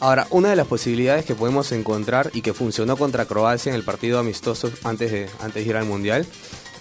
Ahora, 0.02 0.28
una 0.30 0.50
de 0.50 0.58
las 0.58 0.68
posibilidades 0.68 1.24
que 1.24 1.36
podemos 1.36 1.72
encontrar 1.72 2.32
y 2.34 2.42
que 2.42 2.54
funcionó 2.54 2.98
contra 2.98 3.24
Croacia 3.24 3.70
en 3.70 3.78
el 3.78 3.84
partido 3.86 4.20
amistoso 4.20 4.70
antes 4.84 5.10
de, 5.10 5.30
antes 5.40 5.64
de 5.64 5.70
ir 5.70 5.78
al 5.78 5.86
Mundial 5.86 6.26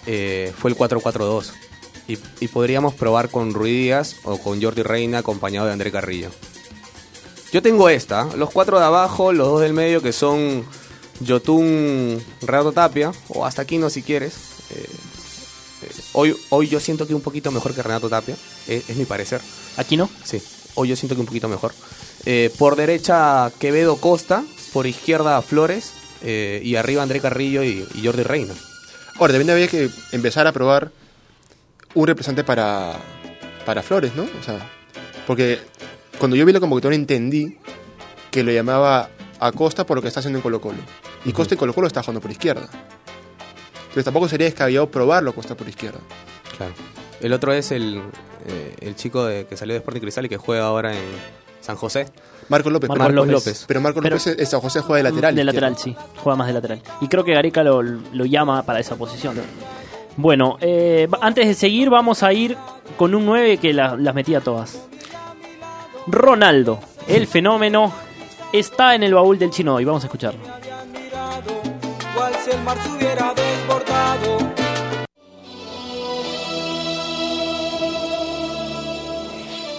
eh, 0.05 0.51
fue 0.57 0.69
el 0.69 0.75
4-4-2. 0.75 1.53
Y, 2.09 2.17
y 2.41 2.49
podríamos 2.49 2.93
probar 2.93 3.29
con 3.29 3.53
Ruiz 3.53 3.73
Díaz 3.73 4.15
o 4.25 4.37
con 4.37 4.61
Jordi 4.61 4.83
Reina 4.83 5.19
acompañado 5.19 5.67
de 5.67 5.71
André 5.71 5.93
Carrillo. 5.93 6.29
Yo 7.53 7.61
tengo 7.61 7.87
esta, 7.87 8.25
los 8.35 8.49
cuatro 8.49 8.79
de 8.79 8.85
abajo, 8.85 9.31
los 9.31 9.47
dos 9.47 9.61
del 9.61 9.73
medio 9.73 10.01
que 10.01 10.11
son 10.11 10.65
Yotun, 11.25 12.21
Renato 12.41 12.71
Tapia, 12.71 13.11
o 13.29 13.45
hasta 13.45 13.63
Aquino 13.63 13.89
si 13.89 14.01
quieres. 14.01 14.33
Eh, 14.71 14.85
eh, 15.83 15.89
hoy, 16.13 16.35
hoy 16.49 16.67
yo 16.67 16.79
siento 16.79 17.07
que 17.07 17.15
un 17.15 17.21
poquito 17.21 17.51
mejor 17.51 17.73
que 17.73 17.83
Renato 17.83 18.09
Tapia, 18.09 18.35
eh, 18.67 18.83
es 18.87 18.95
mi 18.95 19.05
parecer. 19.05 19.41
¿Aquino? 19.77 20.09
Sí, 20.23 20.41
hoy 20.75 20.89
yo 20.89 20.95
siento 20.95 21.15
que 21.15 21.21
un 21.21 21.27
poquito 21.27 21.47
mejor. 21.47 21.73
Eh, 22.25 22.53
por 22.57 22.75
derecha 22.75 23.51
Quevedo 23.59 23.97
Costa, 23.97 24.43
por 24.71 24.87
izquierda 24.87 25.41
Flores 25.41 25.91
eh, 26.21 26.61
y 26.63 26.75
arriba 26.75 27.03
André 27.03 27.19
Carrillo 27.19 27.63
y, 27.63 27.85
y 27.95 28.05
Jordi 28.05 28.23
Reina. 28.23 28.53
Ahora, 29.15 29.33
también 29.33 29.51
había 29.51 29.67
que 29.67 29.89
empezar 30.11 30.47
a 30.47 30.51
probar 30.51 30.91
un 31.93 32.07
representante 32.07 32.43
para, 32.45 32.97
para 33.65 33.83
Flores, 33.83 34.15
¿no? 34.15 34.23
O 34.23 34.43
sea, 34.43 34.71
porque 35.27 35.59
cuando 36.17 36.35
yo 36.35 36.45
vi 36.45 36.53
la 36.53 36.59
convocatoria 36.59 36.95
entendí 36.95 37.57
que 38.31 38.43
lo 38.43 38.51
llamaba 38.51 39.09
a 39.39 39.51
Costa 39.51 39.85
por 39.85 39.97
lo 39.97 40.01
que 40.01 40.07
está 40.07 40.21
haciendo 40.21 40.39
en 40.39 40.43
Colo 40.43 40.61
Colo. 40.61 40.79
Y 41.25 41.31
Costa 41.31 41.55
en 41.55 41.59
Colo 41.59 41.73
Colo 41.73 41.87
está 41.87 42.01
jugando 42.01 42.21
por 42.21 42.31
izquierda. 42.31 42.67
Entonces 43.83 44.03
tampoco 44.05 44.27
sería 44.27 44.45
descabellado 44.45 44.89
probarlo 44.89 45.31
a 45.31 45.33
Costa 45.33 45.55
por 45.55 45.67
izquierda. 45.69 45.99
Claro. 46.57 46.73
El 47.21 47.31
otro 47.33 47.53
es 47.53 47.71
el, 47.71 48.01
eh, 48.47 48.75
el 48.81 48.95
chico 48.95 49.25
de- 49.25 49.45
que 49.45 49.55
salió 49.55 49.73
de 49.73 49.77
Sporting 49.79 50.01
Cristal 50.01 50.25
y 50.25 50.29
que 50.29 50.37
juega 50.37 50.65
ahora 50.65 50.93
en 50.93 51.03
San 51.61 51.75
José. 51.77 52.07
Marcos 52.49 52.73
López. 52.73 52.89
Marcos 52.89 53.27
López. 53.27 53.63
Pero 53.67 53.79
Marcos 53.81 54.03
Pero- 54.03 54.17
López 54.17 54.35
en 54.37 54.45
San 54.45 54.59
José 54.59 54.81
juega 54.81 54.97
de 54.97 55.03
lateral. 55.11 55.35
De 55.35 55.43
lateral, 55.45 55.77
sí. 55.77 55.95
Juega 56.17 56.35
más 56.35 56.47
de 56.47 56.53
lateral. 56.53 56.81
Y 56.99 57.07
creo 57.07 57.23
que 57.23 57.33
Gareca 57.33 57.63
lo, 57.63 57.81
lo 57.81 58.25
llama 58.25 58.63
para 58.63 58.79
esa 58.79 58.95
posición. 58.97 59.35
Bueno, 60.17 60.57
eh, 60.59 61.07
antes 61.21 61.47
de 61.47 61.53
seguir, 61.53 61.89
vamos 61.89 62.21
a 62.23 62.33
ir 62.33 62.57
con 62.97 63.15
un 63.15 63.25
9 63.25 63.57
que 63.57 63.73
la- 63.73 63.95
las 63.95 64.13
metía 64.13 64.41
todas. 64.41 64.81
Ronaldo, 66.07 66.79
el 67.07 67.27
fenómeno, 67.27 67.93
está 68.51 68.93
en 68.95 69.03
el 69.03 69.13
baúl 69.13 69.39
del 69.39 69.49
chino 69.51 69.79
y 69.79 69.85
vamos 69.85 70.03
a 70.03 70.07
escucharlo. 70.07 70.41
El 72.51 72.61
mar 72.63 72.77
se 72.81 72.89
hubiera 72.89 73.33
desbordado. 73.33 74.37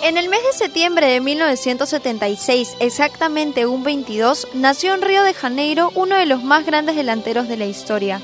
En 0.03 0.19
el 0.19 0.29
mes 0.29 0.41
de 0.43 0.53
septiembre 0.53 1.09
de 1.09 1.21
1976, 1.21 2.77
exactamente 2.81 3.67
un 3.67 3.83
22, 3.83 4.49
nació 4.55 4.95
en 4.95 5.03
Río 5.03 5.23
de 5.23 5.35
Janeiro 5.35 5.91
uno 5.95 6.17
de 6.17 6.27
los 6.27 6.43
más 6.43 6.67
grandes 6.67 6.97
delanteros 6.97 7.49
de 7.49 7.57
la 7.57 7.67
historia, 7.67 8.21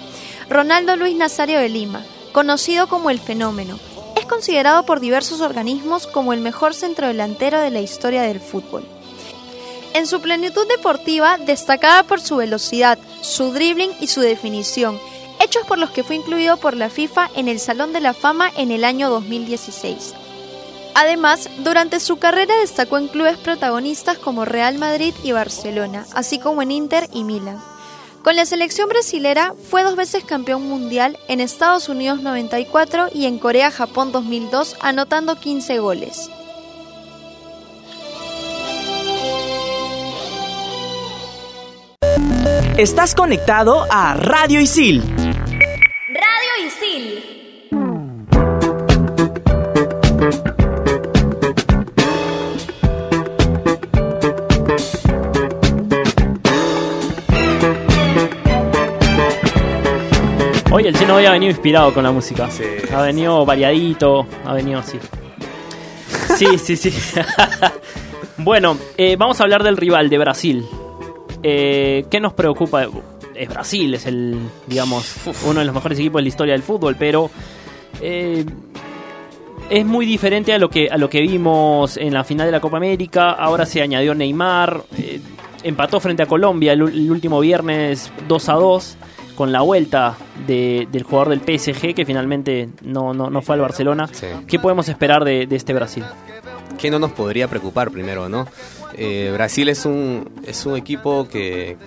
Ronaldo 0.48 0.96
Luis 0.96 1.16
Nazario 1.16 1.58
de 1.58 1.68
Lima, 1.68 2.04
conocido 2.32 2.86
como 2.86 3.10
el 3.10 3.18
fenómeno. 3.18 3.78
Es 4.16 4.26
considerado 4.26 4.84
por 4.84 5.00
diversos 5.00 5.40
organismos 5.40 6.06
como 6.06 6.32
el 6.32 6.40
mejor 6.40 6.74
centrodelantero 6.74 7.60
de 7.60 7.70
la 7.70 7.80
historia 7.80 8.22
del 8.22 8.40
fútbol. 8.40 8.86
En 9.92 10.06
su 10.06 10.20
plenitud 10.20 10.66
deportiva 10.68 11.36
destacaba 11.38 12.04
por 12.04 12.20
su 12.20 12.36
velocidad, 12.36 12.98
su 13.22 13.52
dribbling 13.52 13.90
y 14.00 14.06
su 14.06 14.20
definición, 14.20 15.00
hechos 15.40 15.66
por 15.66 15.78
los 15.78 15.90
que 15.90 16.04
fue 16.04 16.16
incluido 16.16 16.58
por 16.58 16.76
la 16.76 16.90
FIFA 16.90 17.30
en 17.34 17.48
el 17.48 17.58
Salón 17.58 17.92
de 17.92 18.00
la 18.00 18.14
Fama 18.14 18.50
en 18.56 18.70
el 18.70 18.84
año 18.84 19.10
2016. 19.10 20.14
Además, 20.94 21.48
durante 21.58 21.98
su 21.98 22.18
carrera 22.18 22.54
destacó 22.60 22.98
en 22.98 23.08
clubes 23.08 23.36
protagonistas 23.38 24.18
como 24.18 24.44
Real 24.44 24.78
Madrid 24.78 25.14
y 25.24 25.32
Barcelona, 25.32 26.06
así 26.14 26.38
como 26.38 26.62
en 26.62 26.70
Inter 26.70 27.08
y 27.12 27.24
Milan. 27.24 27.60
Con 28.22 28.36
la 28.36 28.44
selección 28.44 28.88
brasilera 28.88 29.54
fue 29.70 29.82
dos 29.82 29.96
veces 29.96 30.24
campeón 30.24 30.68
mundial 30.68 31.18
en 31.28 31.40
Estados 31.40 31.88
Unidos 31.88 32.20
94 32.20 33.08
y 33.14 33.24
en 33.24 33.38
Corea-Japón 33.38 34.12
2002, 34.12 34.76
anotando 34.80 35.36
15 35.36 35.78
goles. 35.78 36.30
Estás 42.80 43.14
conectado 43.14 43.86
a 43.90 44.14
Radio 44.14 44.58
Isil. 44.58 45.02
Radio 46.16 46.50
Isil. 46.64 47.22
Hoy 60.72 60.86
el 60.86 60.96
chino 60.96 61.16
hoy 61.16 61.26
ha 61.26 61.32
venido 61.32 61.50
inspirado 61.50 61.92
con 61.92 62.02
la 62.02 62.12
música. 62.12 62.50
Sí. 62.50 62.64
Ha 62.94 63.02
venido 63.02 63.44
variadito, 63.44 64.26
ha 64.46 64.54
venido 64.54 64.78
así. 64.78 64.98
Sí, 66.38 66.56
sí, 66.56 66.78
sí. 66.78 66.94
bueno, 68.38 68.78
eh, 68.96 69.16
vamos 69.16 69.38
a 69.38 69.42
hablar 69.42 69.62
del 69.62 69.76
rival 69.76 70.08
de 70.08 70.16
Brasil. 70.16 70.66
Eh, 71.42 72.04
¿Qué 72.10 72.20
nos 72.20 72.32
preocupa? 72.32 72.86
Es 73.34 73.48
Brasil, 73.48 73.94
es 73.94 74.06
el, 74.06 74.36
digamos, 74.66 75.14
uno 75.46 75.60
de 75.60 75.64
los 75.66 75.74
mejores 75.74 75.98
equipos 75.98 76.18
de 76.18 76.22
la 76.22 76.28
historia 76.28 76.52
del 76.52 76.62
fútbol, 76.62 76.96
pero 76.98 77.30
eh, 78.02 78.44
es 79.70 79.86
muy 79.86 80.04
diferente 80.04 80.52
a 80.52 80.58
lo 80.58 80.68
que 80.68 80.88
a 80.90 80.96
lo 80.98 81.08
que 81.08 81.20
vimos 81.20 81.96
en 81.96 82.12
la 82.12 82.24
final 82.24 82.46
de 82.46 82.52
la 82.52 82.60
Copa 82.60 82.76
América. 82.76 83.30
Ahora 83.30 83.64
se 83.64 83.80
añadió 83.80 84.14
Neymar, 84.14 84.82
eh, 84.98 85.20
empató 85.62 86.00
frente 86.00 86.22
a 86.22 86.26
Colombia 86.26 86.72
el, 86.72 86.82
el 86.82 87.10
último 87.10 87.40
viernes 87.40 88.10
2 88.28 88.48
a 88.48 88.52
2 88.54 88.96
con 89.36 89.52
la 89.52 89.62
vuelta 89.62 90.16
de- 90.46 90.86
del 90.92 91.02
jugador 91.04 91.30
del 91.30 91.40
PSG 91.40 91.94
que 91.94 92.04
finalmente 92.04 92.68
no, 92.82 93.14
no, 93.14 93.30
no 93.30 93.40
fue 93.40 93.54
al 93.54 93.62
Barcelona. 93.62 94.06
Sí. 94.12 94.26
¿Qué 94.46 94.58
podemos 94.58 94.88
esperar 94.90 95.24
de, 95.24 95.46
de 95.46 95.56
este 95.56 95.72
Brasil? 95.72 96.04
¿Qué 96.78 96.90
no 96.90 96.98
nos 96.98 97.12
podría 97.12 97.46
preocupar 97.48 97.90
primero, 97.90 98.28
no? 98.28 98.46
Eh, 99.02 99.30
Brasil 99.32 99.68
es 99.70 99.86
un, 99.86 100.30
es 100.46 100.66
un 100.66 100.76
equipo 100.76 101.26
que, 101.26 101.78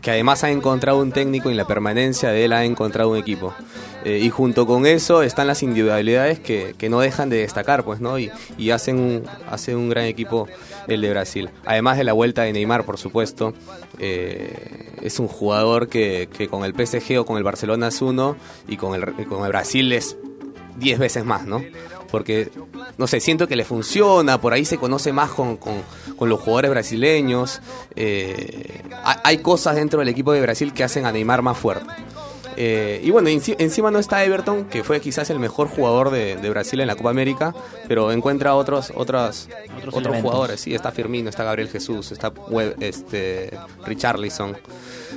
que 0.00 0.10
además 0.10 0.44
ha 0.44 0.50
encontrado 0.50 0.98
un 0.98 1.12
técnico 1.12 1.50
y 1.50 1.52
en 1.52 1.58
la 1.58 1.66
permanencia 1.66 2.30
de 2.30 2.46
él 2.46 2.54
ha 2.54 2.64
encontrado 2.64 3.10
un 3.10 3.18
equipo. 3.18 3.54
Eh, 4.02 4.18
y 4.22 4.30
junto 4.30 4.66
con 4.66 4.86
eso 4.86 5.22
están 5.22 5.46
las 5.46 5.62
individualidades 5.62 6.38
que, 6.40 6.74
que 6.76 6.88
no 6.88 7.00
dejan 7.00 7.28
de 7.30 7.36
destacar, 7.38 7.84
pues, 7.84 8.00
¿no? 8.00 8.18
Y, 8.18 8.30
y 8.58 8.70
hacen, 8.70 8.98
un, 8.98 9.24
hacen 9.50 9.76
un 9.76 9.88
gran 9.90 10.04
equipo 10.04 10.48
el 10.88 11.00
de 11.02 11.10
Brasil. 11.10 11.50
Además 11.66 11.96
de 11.98 12.04
la 12.04 12.12
vuelta 12.14 12.42
de 12.42 12.52
Neymar, 12.52 12.84
por 12.84 12.98
supuesto. 12.98 13.54
eh, 13.98 14.90
es 15.02 15.18
un 15.20 15.28
jugador 15.28 15.88
que, 15.88 16.30
que 16.34 16.48
con 16.48 16.64
el 16.64 16.72
PSG 16.72 17.18
o 17.18 17.26
con 17.26 17.36
el 17.36 17.42
Barcelona 17.42 17.88
es 17.88 18.00
uno 18.00 18.36
y 18.68 18.78
con 18.78 18.94
el, 18.94 19.26
con 19.26 19.44
el 19.44 19.48
Brasil 19.48 19.92
es 19.92 20.16
10 20.76 20.98
veces 20.98 21.24
más, 21.26 21.44
¿no? 21.46 21.62
Porque, 22.14 22.48
no 22.96 23.08
sé, 23.08 23.18
siento 23.18 23.48
que 23.48 23.56
le 23.56 23.64
funciona, 23.64 24.40
por 24.40 24.52
ahí 24.52 24.64
se 24.64 24.78
conoce 24.78 25.12
más 25.12 25.30
con, 25.32 25.56
con- 25.56 25.82
con 26.16 26.28
los 26.28 26.38
jugadores 26.40 26.70
brasileños. 26.70 27.60
eh, 27.96 28.82
hay, 29.24 29.38
cosas 29.38 29.74
dentro 29.74 29.98
del 29.98 30.08
equipo 30.10 30.32
de 30.32 30.40
Brasil 30.40 30.72
que 30.72 30.84
hacen 30.84 31.06
a 31.06 31.10
Neymar 31.10 31.42
más 31.42 31.58
fuerte. 31.58 31.86
Eh, 32.56 33.00
y 33.02 33.10
bueno, 33.10 33.30
enci- 33.30 33.56
encima 33.58 33.90
no 33.90 33.98
está 33.98 34.22
Everton, 34.24 34.66
que 34.66 34.84
fue 34.84 35.00
quizás 35.00 35.28
el 35.30 35.40
mejor 35.40 35.66
jugador 35.66 36.10
de, 36.12 36.36
de 36.36 36.50
Brasil 36.50 36.78
en 36.78 36.86
la 36.86 36.94
Copa 36.94 37.10
América, 37.10 37.52
pero 37.88 38.12
encuentra 38.12 38.54
otros 38.54 38.92
otros, 38.94 39.48
otros, 39.76 39.96
elementos. 39.96 40.22
jugadores. 40.22 40.60
Sí, 40.60 40.72
está 40.72 40.92
Firmino, 40.92 41.28
está 41.30 41.42
Gabriel 41.42 41.68
Jesús, 41.68 42.12
está 42.12 42.28
Web- 42.28 42.76
este, 42.78 43.50
Richarlison. 43.84 44.56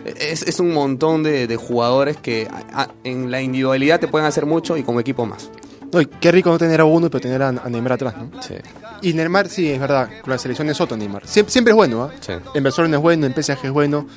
Es, 0.03 0.41
es 0.41 0.59
un 0.59 0.73
montón 0.73 1.21
de, 1.21 1.45
de 1.45 1.55
jugadores 1.57 2.17
que 2.17 2.47
a- 2.73 2.89
en 3.03 3.29
la 3.29 3.39
individualidad 3.39 3.99
te 3.99 4.07
pueden 4.07 4.25
hacer 4.25 4.47
mucho 4.47 4.75
y 4.75 4.81
como 4.81 4.99
equipo 4.99 5.27
más. 5.27 5.51
No, 5.91 6.01
y 6.01 6.05
qué 6.05 6.31
rico 6.31 6.49
no 6.49 6.57
tener 6.57 6.81
a 6.81 6.85
uno, 6.85 7.09
pero 7.09 7.21
tener 7.21 7.41
a, 7.41 7.49
a 7.49 7.69
Neymar 7.69 7.93
atrás, 7.93 8.15
¿no? 8.17 8.41
Sí. 8.41 8.55
Y 9.01 9.13
Neymar, 9.13 9.47
sí, 9.47 9.71
es 9.71 9.79
verdad, 9.79 10.09
con 10.21 10.31
la 10.31 10.37
selección 10.37 10.69
es 10.69 10.81
otro 10.81 10.97
Neymar. 10.97 11.25
Siempre, 11.25 11.51
siempre 11.51 11.71
es 11.71 11.75
bueno, 11.75 12.03
¿ah? 12.03 12.11
Sí. 12.19 12.33
En 12.53 12.63
Barcelona 12.63 12.97
es 12.97 13.01
bueno, 13.01 13.25
en 13.25 13.33
PSG 13.33 13.65
es 13.65 13.71
bueno, 13.71 14.07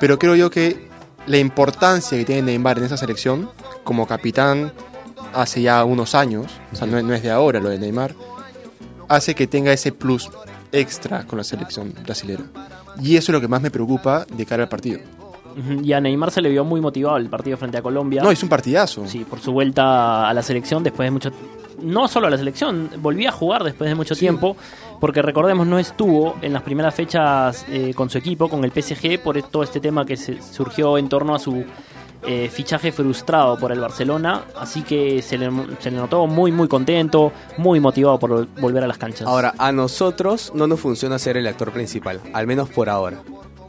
pero 0.00 0.18
creo 0.18 0.34
yo 0.34 0.50
que 0.50 0.88
la 1.26 1.38
importancia 1.38 2.16
que 2.16 2.24
tiene 2.24 2.42
Neymar 2.42 2.78
en 2.78 2.84
esa 2.84 2.96
selección, 2.96 3.50
como 3.84 4.06
capitán 4.06 4.72
hace 5.34 5.62
ya 5.62 5.84
unos 5.84 6.14
años, 6.14 6.46
o 6.72 6.76
sea, 6.76 6.86
no, 6.86 7.00
no 7.02 7.14
es 7.14 7.22
de 7.22 7.30
ahora 7.30 7.60
lo 7.60 7.68
de 7.68 7.78
Neymar, 7.78 8.14
hace 9.08 9.34
que 9.34 9.46
tenga 9.46 9.72
ese 9.72 9.92
plus 9.92 10.30
extra 10.72 11.26
con 11.26 11.38
la 11.38 11.44
selección 11.44 11.94
brasilera. 12.02 12.44
Y 13.00 13.16
eso 13.16 13.32
es 13.32 13.34
lo 13.34 13.40
que 13.40 13.48
más 13.48 13.62
me 13.62 13.70
preocupa 13.70 14.26
de 14.30 14.46
cara 14.46 14.64
al 14.64 14.68
partido. 14.68 15.00
Y 15.82 15.92
a 15.92 16.00
Neymar 16.00 16.30
se 16.30 16.40
le 16.40 16.48
vio 16.48 16.64
muy 16.64 16.80
motivado 16.80 17.16
el 17.16 17.28
partido 17.28 17.56
frente 17.56 17.78
a 17.78 17.82
Colombia. 17.82 18.22
No, 18.22 18.30
es 18.30 18.42
un 18.42 18.48
partidazo. 18.48 19.06
Sí, 19.06 19.24
por 19.28 19.40
su 19.40 19.52
vuelta 19.52 20.28
a 20.28 20.34
la 20.34 20.42
selección 20.42 20.82
después 20.82 21.06
de 21.06 21.10
mucho 21.10 21.32
no 21.82 22.08
solo 22.08 22.26
a 22.26 22.30
la 22.30 22.38
selección, 22.38 22.90
volvía 22.98 23.30
a 23.30 23.32
jugar 23.32 23.64
después 23.64 23.90
de 23.90 23.94
mucho 23.94 24.14
tiempo, 24.14 24.56
porque 25.00 25.22
recordemos 25.22 25.66
no 25.66 25.78
estuvo 25.78 26.36
en 26.40 26.52
las 26.52 26.62
primeras 26.62 26.94
fechas 26.94 27.66
eh, 27.68 27.92
con 27.94 28.08
su 28.08 28.18
equipo, 28.18 28.48
con 28.48 28.64
el 28.64 28.70
PSG, 28.70 29.20
por 29.22 29.40
todo 29.42 29.62
este 29.62 29.80
tema 29.80 30.06
que 30.06 30.16
se 30.16 30.40
surgió 30.40 30.96
en 30.98 31.08
torno 31.08 31.34
a 31.34 31.38
su 31.38 31.64
eh, 32.24 32.48
fichaje 32.48 32.92
frustrado 32.92 33.58
por 33.58 33.72
el 33.72 33.80
Barcelona, 33.80 34.44
así 34.56 34.82
que 34.82 35.22
se 35.22 35.36
le, 35.38 35.50
se 35.80 35.90
le 35.90 35.96
notó 35.96 36.26
muy 36.26 36.52
muy 36.52 36.68
contento, 36.68 37.32
muy 37.58 37.80
motivado 37.80 38.18
por 38.18 38.46
volver 38.60 38.84
a 38.84 38.86
las 38.86 38.98
canchas. 38.98 39.26
Ahora, 39.26 39.54
a 39.58 39.72
nosotros 39.72 40.52
no 40.54 40.66
nos 40.66 40.78
funciona 40.78 41.18
ser 41.18 41.36
el 41.36 41.46
actor 41.48 41.72
principal, 41.72 42.20
al 42.32 42.46
menos 42.46 42.68
por 42.68 42.88
ahora. 42.88 43.18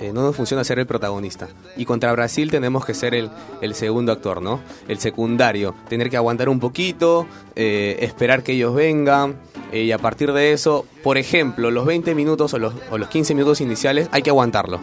Eh, 0.03 0.11
no 0.11 0.21
nos 0.21 0.35
funciona 0.35 0.65
ser 0.65 0.79
el 0.79 0.85
protagonista. 0.85 1.47
Y 1.77 1.85
contra 1.85 2.11
Brasil 2.11 2.51
tenemos 2.51 2.85
que 2.85 2.93
ser 2.93 3.15
el, 3.15 3.29
el 3.61 3.73
segundo 3.73 4.11
actor, 4.11 4.41
¿no? 4.41 4.59
El 4.89 4.99
secundario. 4.99 5.73
Tener 5.87 6.09
que 6.09 6.17
aguantar 6.17 6.49
un 6.49 6.59
poquito, 6.59 7.25
eh, 7.55 7.95
esperar 8.01 8.43
que 8.43 8.51
ellos 8.51 8.75
vengan. 8.75 9.37
eh, 9.71 9.83
y 9.83 9.93
a 9.93 9.97
partir 9.97 10.33
de 10.33 10.51
eso, 10.51 10.85
por 11.03 11.17
ejemplo, 11.17 11.71
los 11.71 11.85
20 11.85 12.15
minutos 12.15 12.53
o 12.53 12.59
los, 12.59 12.73
o 12.91 12.97
los 12.97 13.07
15 13.07 13.33
minutos 13.33 13.61
iniciales 13.61 14.09
hay 14.11 14.23
que 14.23 14.29
aguantarlo. 14.29 14.81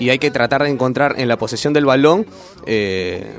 Y 0.00 0.10
hay 0.10 0.18
que 0.18 0.32
tratar 0.32 0.64
de 0.64 0.68
encontrar 0.70 1.14
en 1.16 1.28
la 1.28 1.38
posesión 1.38 1.72
del 1.72 1.86
balón, 1.86 2.26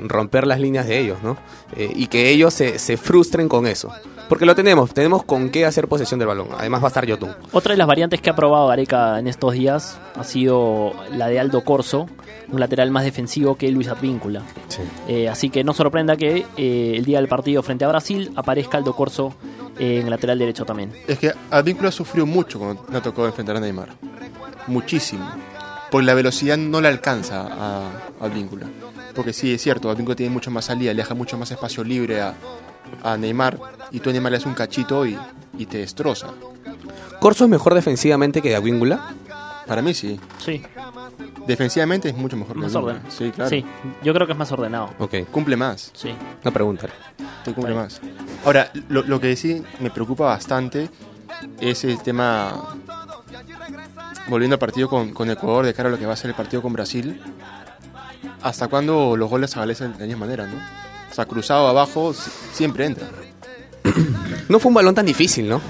romper 0.08 0.46
las 0.46 0.58
líneas 0.58 0.88
de 0.88 0.98
ellos, 0.98 1.18
¿no? 1.22 1.36
Y 1.76 2.08
que 2.08 2.30
ellos 2.30 2.52
se, 2.52 2.80
se 2.80 2.96
frustren 2.96 3.48
con 3.48 3.66
eso. 3.68 3.92
Porque 4.28 4.44
lo 4.44 4.54
tenemos, 4.54 4.92
tenemos 4.92 5.24
con 5.24 5.48
qué 5.48 5.64
hacer 5.64 5.88
posesión 5.88 6.18
del 6.18 6.28
balón. 6.28 6.48
Además 6.56 6.82
va 6.82 6.86
a 6.86 6.88
estar 6.88 7.06
Yotun. 7.06 7.30
Otra 7.52 7.72
de 7.72 7.78
las 7.78 7.86
variantes 7.86 8.20
que 8.20 8.28
ha 8.28 8.36
probado 8.36 8.66
Gareca 8.68 9.18
en 9.18 9.26
estos 9.26 9.54
días 9.54 9.98
ha 10.14 10.24
sido 10.24 10.92
la 11.10 11.28
de 11.28 11.40
Aldo 11.40 11.64
Corso, 11.64 12.06
un 12.48 12.60
lateral 12.60 12.90
más 12.90 13.04
defensivo 13.04 13.56
que 13.56 13.70
Luis 13.70 13.88
Advíncula. 13.88 14.42
Eh, 15.08 15.28
así 15.28 15.48
que 15.48 15.64
no 15.64 15.72
sorprenda 15.72 16.16
que 16.16 16.44
eh, 16.56 16.94
el 16.96 17.04
día 17.04 17.18
del 17.18 17.28
partido 17.28 17.62
frente 17.62 17.84
a 17.84 17.88
Brasil 17.88 18.30
aparezca 18.36 18.76
Aldo 18.76 18.94
Corso 18.94 19.34
eh, 19.78 19.98
en 20.00 20.04
el 20.04 20.10
lateral 20.10 20.38
derecho 20.38 20.64
también. 20.66 20.92
Es 21.06 21.18
que 21.18 21.32
Advíncula 21.50 21.90
sufrió 21.90 22.26
mucho 22.26 22.58
cuando 22.58 22.84
le 22.92 23.00
tocó 23.00 23.24
enfrentar 23.24 23.56
a 23.56 23.60
Neymar. 23.60 23.88
Muchísimo. 24.66 25.26
Porque 25.90 26.04
la 26.04 26.12
velocidad 26.12 26.58
no 26.58 26.82
le 26.82 26.88
alcanza 26.88 27.46
a 27.50 27.90
Advíncula. 28.20 28.66
Porque 29.14 29.32
sí, 29.32 29.54
es 29.54 29.62
cierto, 29.62 29.90
Advíncula 29.90 30.16
tiene 30.16 30.32
mucho 30.32 30.50
más 30.50 30.66
salida, 30.66 30.92
le 30.92 31.02
deja 31.02 31.14
mucho 31.14 31.38
más 31.38 31.50
espacio 31.50 31.82
libre 31.82 32.20
a, 32.20 32.34
a 33.02 33.16
Neymar. 33.16 33.58
Y 33.90 34.00
tú 34.00 34.10
a 34.10 34.12
Neymar 34.12 34.32
le 34.32 34.36
haces 34.38 34.46
un 34.46 34.54
cachito 34.54 35.06
y, 35.06 35.18
y 35.56 35.66
te 35.66 35.78
destroza. 35.78 36.28
¿Corso 37.20 37.44
es 37.44 37.50
mejor 37.50 37.74
defensivamente 37.74 38.42
que 38.42 38.54
Advíncula? 38.54 39.14
Para 39.66 39.82
mí 39.82 39.92
sí. 39.94 40.18
Sí. 40.44 40.62
Defensivamente 41.46 42.08
es 42.10 42.16
mucho 42.16 42.36
mejor 42.36 42.54
que 42.56 42.62
Más 42.62 42.74
orden. 42.74 43.00
Sí, 43.08 43.30
claro. 43.30 43.50
Sí, 43.50 43.64
yo 44.02 44.12
creo 44.14 44.26
que 44.26 44.32
es 44.32 44.38
más 44.38 44.50
ordenado. 44.52 44.90
Ok. 44.98 45.14
Cumple 45.30 45.56
más. 45.56 45.90
Sí. 45.94 46.14
Una 46.42 46.50
pregunta. 46.52 46.88
Te 47.44 47.52
cumple 47.52 47.74
más. 47.74 48.00
Ahora, 48.44 48.70
lo, 48.88 49.02
lo 49.02 49.20
que 49.20 49.34
sí 49.36 49.62
me 49.80 49.90
preocupa 49.90 50.24
bastante 50.24 50.88
es 51.60 51.84
el 51.84 52.00
tema. 52.02 52.74
Volviendo 54.28 54.54
al 54.54 54.58
partido 54.60 54.88
con, 54.88 55.12
con 55.14 55.30
Ecuador, 55.30 55.64
de 55.64 55.72
cara 55.74 55.88
a 55.88 55.92
lo 55.92 55.98
que 55.98 56.06
va 56.06 56.12
a 56.12 56.16
ser 56.16 56.30
el 56.30 56.36
partido 56.36 56.60
con 56.62 56.72
Brasil. 56.72 57.20
¿Hasta 58.42 58.68
cuándo 58.68 59.16
los 59.16 59.28
goles 59.30 59.50
se 59.50 59.58
avalecen 59.58 59.92
de 59.94 60.00
la 60.00 60.06
misma 60.06 60.26
manera, 60.26 60.46
no? 60.46 60.56
O 61.10 61.14
sea, 61.14 61.24
cruzado 61.24 61.66
abajo 61.66 62.12
si- 62.12 62.30
siempre 62.52 62.84
entra. 62.86 63.08
No 64.48 64.58
fue 64.58 64.68
un 64.70 64.74
balón 64.74 64.94
tan 64.94 65.06
difícil, 65.06 65.48
¿no? 65.48 65.60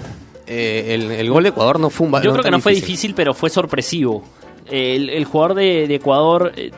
Eh, 0.47 0.95
el, 0.95 1.11
el 1.11 1.31
gol 1.31 1.43
de 1.43 1.51
Ecuador 1.51 1.79
no 1.79 1.91
fue 1.91 2.07
un 2.07 2.13
balón 2.13 2.25
Yo 2.25 2.33
creo 2.33 2.43
que 2.43 2.51
tan 2.51 2.59
no 2.59 2.63
fue 2.63 2.75
difícil, 2.75 3.15
pero 3.15 3.35
fue 3.35 3.51
sorpresivo. 3.51 4.25
El, 4.71 5.11
el 5.11 5.25
jugador 5.25 5.55
de, 5.55 5.87
de 5.89 5.95
Ecuador 5.95 6.53
eh, 6.57 6.71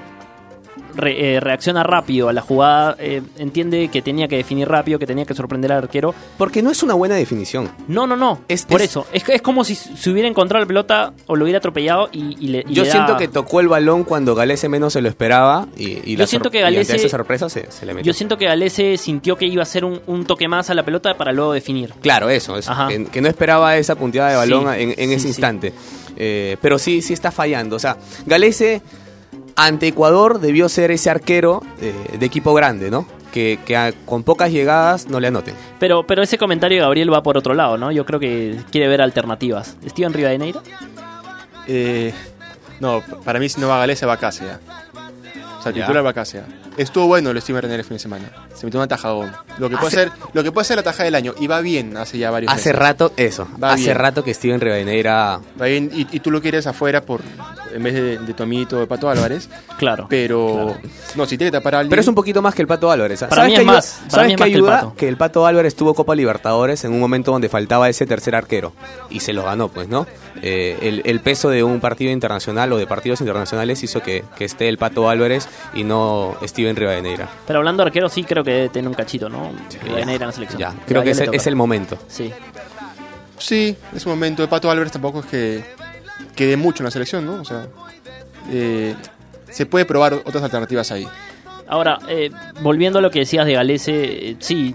re- 1.00 1.36
eh, 1.36 1.40
reacciona 1.40 1.82
rápido 1.82 2.28
a 2.28 2.32
la 2.32 2.40
jugada, 2.42 2.96
eh, 2.98 3.22
entiende 3.38 3.88
que 3.88 4.02
tenía 4.02 4.28
que 4.28 4.36
definir 4.36 4.68
rápido, 4.68 4.98
que 4.98 5.06
tenía 5.06 5.24
que 5.24 5.34
sorprender 5.34 5.72
al 5.72 5.78
arquero. 5.78 6.14
Porque 6.38 6.62
no 6.62 6.70
es 6.70 6.82
una 6.82 6.94
buena 6.94 7.14
definición. 7.16 7.70
No, 7.88 8.06
no, 8.06 8.16
no. 8.16 8.40
Es- 8.48 8.64
por 8.66 8.80
es- 8.82 8.90
eso. 8.90 9.06
Es, 9.12 9.28
es 9.28 9.42
como 9.42 9.64
si 9.64 9.74
se 9.74 10.10
hubiera 10.10 10.28
encontrado 10.28 10.62
la 10.62 10.66
pelota 10.68 11.12
o 11.26 11.36
lo 11.36 11.44
hubiera 11.44 11.58
atropellado 11.58 12.08
y, 12.12 12.36
y 12.38 12.48
le. 12.48 12.64
y 12.68 12.74
Yo 12.74 12.84
le 12.84 12.90
siento 12.90 13.16
que 13.16 13.28
tocó 13.28 13.60
el 13.60 13.68
balón 13.68 14.04
cuando 14.04 14.34
Galese 14.34 14.68
menos 14.68 14.92
se 14.92 15.00
lo 15.00 15.08
esperaba 15.08 15.66
y, 15.76 15.98
y 16.04 16.12
Yo 16.16 16.20
la 16.20 16.26
siento 16.26 16.50
que 16.50 16.60
Galese- 16.62 16.94
esa 16.96 17.08
sorpresa 17.08 17.48
se, 17.48 17.70
se 17.70 17.86
le 17.86 17.94
metió. 17.94 18.10
Yo 18.12 18.14
siento 18.16 18.36
que 18.38 18.44
Galese 18.46 18.96
sintió 18.98 19.36
que 19.36 19.46
iba 19.46 19.60
a 19.60 19.64
hacer 19.64 19.84
un, 19.84 20.00
un 20.06 20.24
toque 20.26 20.48
más 20.48 20.70
a 20.70 20.74
la 20.74 20.84
pelota 20.84 21.16
para 21.16 21.32
luego 21.32 21.52
definir. 21.52 21.94
Claro, 22.00 22.28
eso. 22.30 22.54
Que, 22.88 23.04
que 23.06 23.20
no 23.20 23.28
esperaba 23.28 23.76
esa 23.76 23.94
punteada 23.94 24.30
de 24.30 24.36
balón 24.36 24.74
Sí, 24.74 24.82
en, 24.82 24.90
en 24.90 24.96
sí, 24.96 25.14
ese 25.14 25.20
sí. 25.20 25.28
instante. 25.28 25.72
Eh, 26.16 26.56
pero 26.60 26.78
sí, 26.78 27.00
sí 27.02 27.12
está 27.14 27.30
fallando. 27.30 27.76
O 27.76 27.78
sea, 27.78 27.96
Galese 28.26 28.82
ante 29.66 29.88
Ecuador 29.88 30.40
debió 30.40 30.68
ser 30.68 30.90
ese 30.90 31.10
arquero 31.10 31.62
eh, 31.80 32.16
de 32.18 32.26
equipo 32.26 32.54
grande, 32.54 32.90
¿no? 32.90 33.06
Que, 33.32 33.58
que 33.64 33.76
a- 33.76 33.92
con 34.06 34.22
pocas 34.24 34.50
llegadas 34.50 35.08
no 35.08 35.20
le 35.20 35.28
anoten. 35.28 35.54
Pero, 35.78 36.04
pero 36.06 36.22
ese 36.22 36.36
comentario 36.38 36.78
de 36.78 36.82
Gabriel 36.82 37.12
va 37.12 37.22
por 37.22 37.36
otro 37.38 37.54
lado, 37.54 37.78
¿no? 37.78 37.92
Yo 37.92 38.04
creo 38.04 38.18
que 38.18 38.56
quiere 38.72 38.88
ver 38.88 39.00
alternativas. 39.00 39.76
¿Steven 39.86 40.12
Rivadeneira? 40.12 40.60
Eh, 41.68 42.12
no, 42.80 43.02
para 43.24 43.38
mí 43.38 43.48
si 43.48 43.60
no 43.60 43.68
va 43.68 43.78
Galese 43.78 44.06
va 44.06 44.16
Casia. 44.16 44.58
O 45.58 45.62
sea, 45.62 45.72
titular 45.72 46.04
va 46.04 46.12
Casia. 46.12 46.44
Estuvo 46.80 47.06
bueno 47.06 47.30
el 47.30 47.40
Steven 47.42 47.60
René 47.62 47.74
el 47.74 47.84
fin 47.84 47.96
de 47.96 47.98
semana. 47.98 48.30
Se 48.54 48.64
metió 48.64 48.80
un 48.80 48.84
atajadón. 48.84 49.30
Lo 49.58 49.68
que 49.68 49.76
puede 49.76 49.88
Hace- 49.88 49.96
ser, 49.96 50.12
lo 50.32 50.42
que 50.42 50.50
puede 50.50 50.64
ser 50.64 50.76
la 50.76 50.82
tajada 50.82 51.04
del 51.04 51.14
año. 51.14 51.34
Y 51.38 51.46
va 51.46 51.60
bien 51.60 51.96
hace 51.98 52.16
ya 52.18 52.30
varios 52.30 52.50
Hace 52.52 52.70
meses. 52.70 52.74
rato, 52.78 53.12
eso. 53.16 53.46
Va 53.62 53.72
hace 53.72 53.84
bien. 53.84 53.96
rato 53.98 54.24
que 54.24 54.32
Steven 54.32 54.60
Rivadeneira 54.60 55.40
Va 55.60 55.66
bien, 55.66 55.90
y, 55.94 56.06
y 56.10 56.20
tú 56.20 56.30
lo 56.30 56.40
quieres 56.40 56.66
afuera 56.66 57.02
por 57.02 57.20
en 57.74 57.82
vez 57.82 57.94
de, 57.94 58.18
de 58.18 58.34
Tomito 58.34 58.78
o 58.78 58.80
de 58.80 58.86
Pato 58.86 59.08
Álvarez. 59.10 59.48
Claro. 59.78 60.06
Pero 60.08 60.76
no, 61.16 61.26
si 61.26 61.36
tiene 61.36 61.50
que 61.52 61.58
tapar 61.58 61.74
a 61.74 61.78
alguien. 61.80 61.90
Pero 61.90 62.00
es 62.00 62.08
un 62.08 62.14
poquito 62.14 62.40
más 62.42 62.54
que 62.54 62.62
el 62.62 62.68
Pato 62.68 62.90
Álvarez. 62.90 63.20
Para 63.28 63.44
mí 63.44 63.48
qué 63.50 63.54
es 63.54 63.58
ayuda? 63.60 63.72
más, 63.74 63.96
para 63.98 64.10
¿Sabes 64.10 64.26
mí 64.28 64.32
es 64.32 64.36
qué 64.36 64.40
más 64.42 64.46
que 64.48 64.52
el 64.52 64.56
ayuda? 64.64 64.80
Pato. 64.80 64.94
Que 64.96 65.08
el 65.08 65.16
Pato 65.18 65.46
Álvarez 65.46 65.74
tuvo 65.76 65.94
Copa 65.94 66.14
Libertadores 66.14 66.82
en 66.84 66.92
un 66.92 67.00
momento 67.00 67.30
donde 67.30 67.48
faltaba 67.50 67.88
ese 67.90 68.06
tercer 68.06 68.34
arquero. 68.34 68.72
Y 69.10 69.20
se 69.20 69.32
lo 69.34 69.44
ganó, 69.44 69.68
pues, 69.68 69.88
¿no? 69.88 70.06
Eh, 70.42 70.78
el, 70.82 71.02
el 71.04 71.20
peso 71.20 71.50
de 71.50 71.62
un 71.62 71.80
partido 71.80 72.10
internacional 72.10 72.72
o 72.72 72.78
de 72.78 72.86
partidos 72.86 73.20
internacionales 73.20 73.82
hizo 73.82 74.00
que, 74.02 74.24
que 74.36 74.44
esté 74.46 74.68
el 74.68 74.78
Pato 74.78 75.10
Álvarez 75.10 75.46
y 75.74 75.84
no 75.84 76.36
Steven 76.44 76.69
Rivadeneira. 76.76 77.28
Pero 77.46 77.58
hablando 77.60 77.82
de 77.82 77.88
arquero, 77.88 78.08
sí 78.08 78.24
creo 78.24 78.42
que 78.44 78.50
debe 78.52 78.68
tener 78.68 78.88
un 78.88 78.94
cachito, 78.94 79.28
¿no? 79.28 79.50
Rivadeneira 79.82 80.24
en 80.24 80.28
la 80.28 80.32
selección. 80.32 80.60
Ya, 80.60 80.74
creo 80.86 81.02
que 81.02 81.10
es, 81.10 81.20
el- 81.20 81.34
es 81.34 81.46
el 81.46 81.56
momento. 81.56 81.98
Sí. 82.08 82.32
Sí, 83.38 83.76
es 83.94 84.04
un 84.06 84.12
momento. 84.12 84.42
De 84.42 84.48
Pato 84.48 84.70
Álvarez 84.70 84.92
tampoco 84.92 85.20
es 85.20 85.26
que 85.26 85.64
quede 86.36 86.56
mucho 86.56 86.82
en 86.82 86.86
la 86.86 86.90
selección, 86.90 87.24
¿no? 87.24 87.40
O 87.40 87.44
sea, 87.44 87.66
eh, 88.50 88.94
se 89.50 89.66
puede 89.66 89.84
probar 89.84 90.14
otras 90.14 90.42
alternativas 90.42 90.90
ahí. 90.92 91.06
Ahora, 91.66 91.98
eh, 92.08 92.30
volviendo 92.62 92.98
a 92.98 93.02
lo 93.02 93.10
que 93.10 93.20
decías 93.20 93.46
de 93.46 93.52
Galese, 93.54 94.30
eh, 94.30 94.36
sí, 94.40 94.74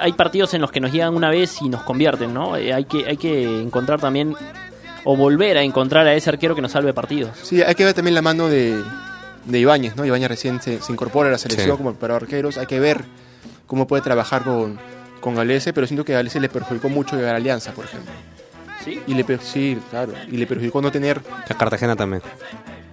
hay 0.00 0.12
partidos 0.12 0.52
en 0.54 0.60
los 0.60 0.70
que 0.72 0.80
nos 0.80 0.92
llegan 0.92 1.14
una 1.14 1.30
vez 1.30 1.62
y 1.62 1.68
nos 1.68 1.82
convierten, 1.82 2.34
¿no? 2.34 2.56
Eh, 2.56 2.72
hay, 2.74 2.84
que, 2.84 3.06
hay 3.06 3.16
que 3.16 3.60
encontrar 3.62 4.00
también, 4.00 4.34
o 5.04 5.16
volver 5.16 5.56
a 5.58 5.62
encontrar 5.62 6.06
a 6.06 6.14
ese 6.14 6.30
arquero 6.30 6.54
que 6.54 6.60
nos 6.62 6.72
salve 6.72 6.92
partidos. 6.92 7.30
Sí, 7.42 7.62
hay 7.62 7.74
que 7.74 7.84
ver 7.84 7.94
también 7.94 8.14
la 8.16 8.22
mano 8.22 8.48
de, 8.48 8.82
de 9.46 9.58
Ibáñez, 9.58 9.96
¿no? 9.96 10.04
Ibáñez 10.04 10.28
recién 10.28 10.60
se, 10.62 10.80
se 10.80 10.92
incorpora 10.92 11.28
a 11.28 11.32
la 11.32 11.38
selección 11.38 11.70
Sí. 11.72 11.76
como 11.76 11.94
para 11.94 12.16
arqueros. 12.16 12.58
Hay 12.58 12.66
que 12.66 12.80
ver 12.80 13.04
cómo 13.66 13.86
puede 13.86 14.02
trabajar 14.02 14.44
con, 14.44 14.78
con 15.20 15.34
Galese, 15.34 15.72
pero 15.72 15.86
siento 15.86 16.04
que 16.04 16.12
a 16.14 16.16
Galese 16.16 16.40
le 16.40 16.48
perjudicó 16.48 16.88
mucho 16.88 17.16
llegar 17.16 17.34
a 17.34 17.38
Alianza, 17.38 17.72
por 17.72 17.84
ejemplo. 17.84 18.12
¿Sí? 18.84 19.00
Y 19.06 19.14
le, 19.14 19.24
per- 19.24 19.40
sí, 19.40 19.78
claro. 19.90 20.12
Y 20.30 20.36
le 20.36 20.46
perjudicó 20.46 20.82
no 20.82 20.90
tener... 20.92 21.20
A 21.48 21.54
Cartagena 21.54 21.96
también. 21.96 22.22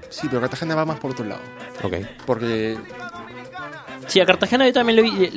Sí, 0.10 0.28
pero 0.30 0.40
Cartagena 0.42 0.76
va 0.76 0.86
más 0.86 1.00
por 1.00 1.12
otro 1.12 1.26
lado. 1.26 1.42
Ok. 1.84 1.94
Porque 2.26 2.78
Sí, 4.08 4.20
a 4.20 4.26
Cartagena 4.26 4.66
yo 4.68 4.74
también 4.74 4.98
lo 4.98 5.04
vi, 5.04 5.30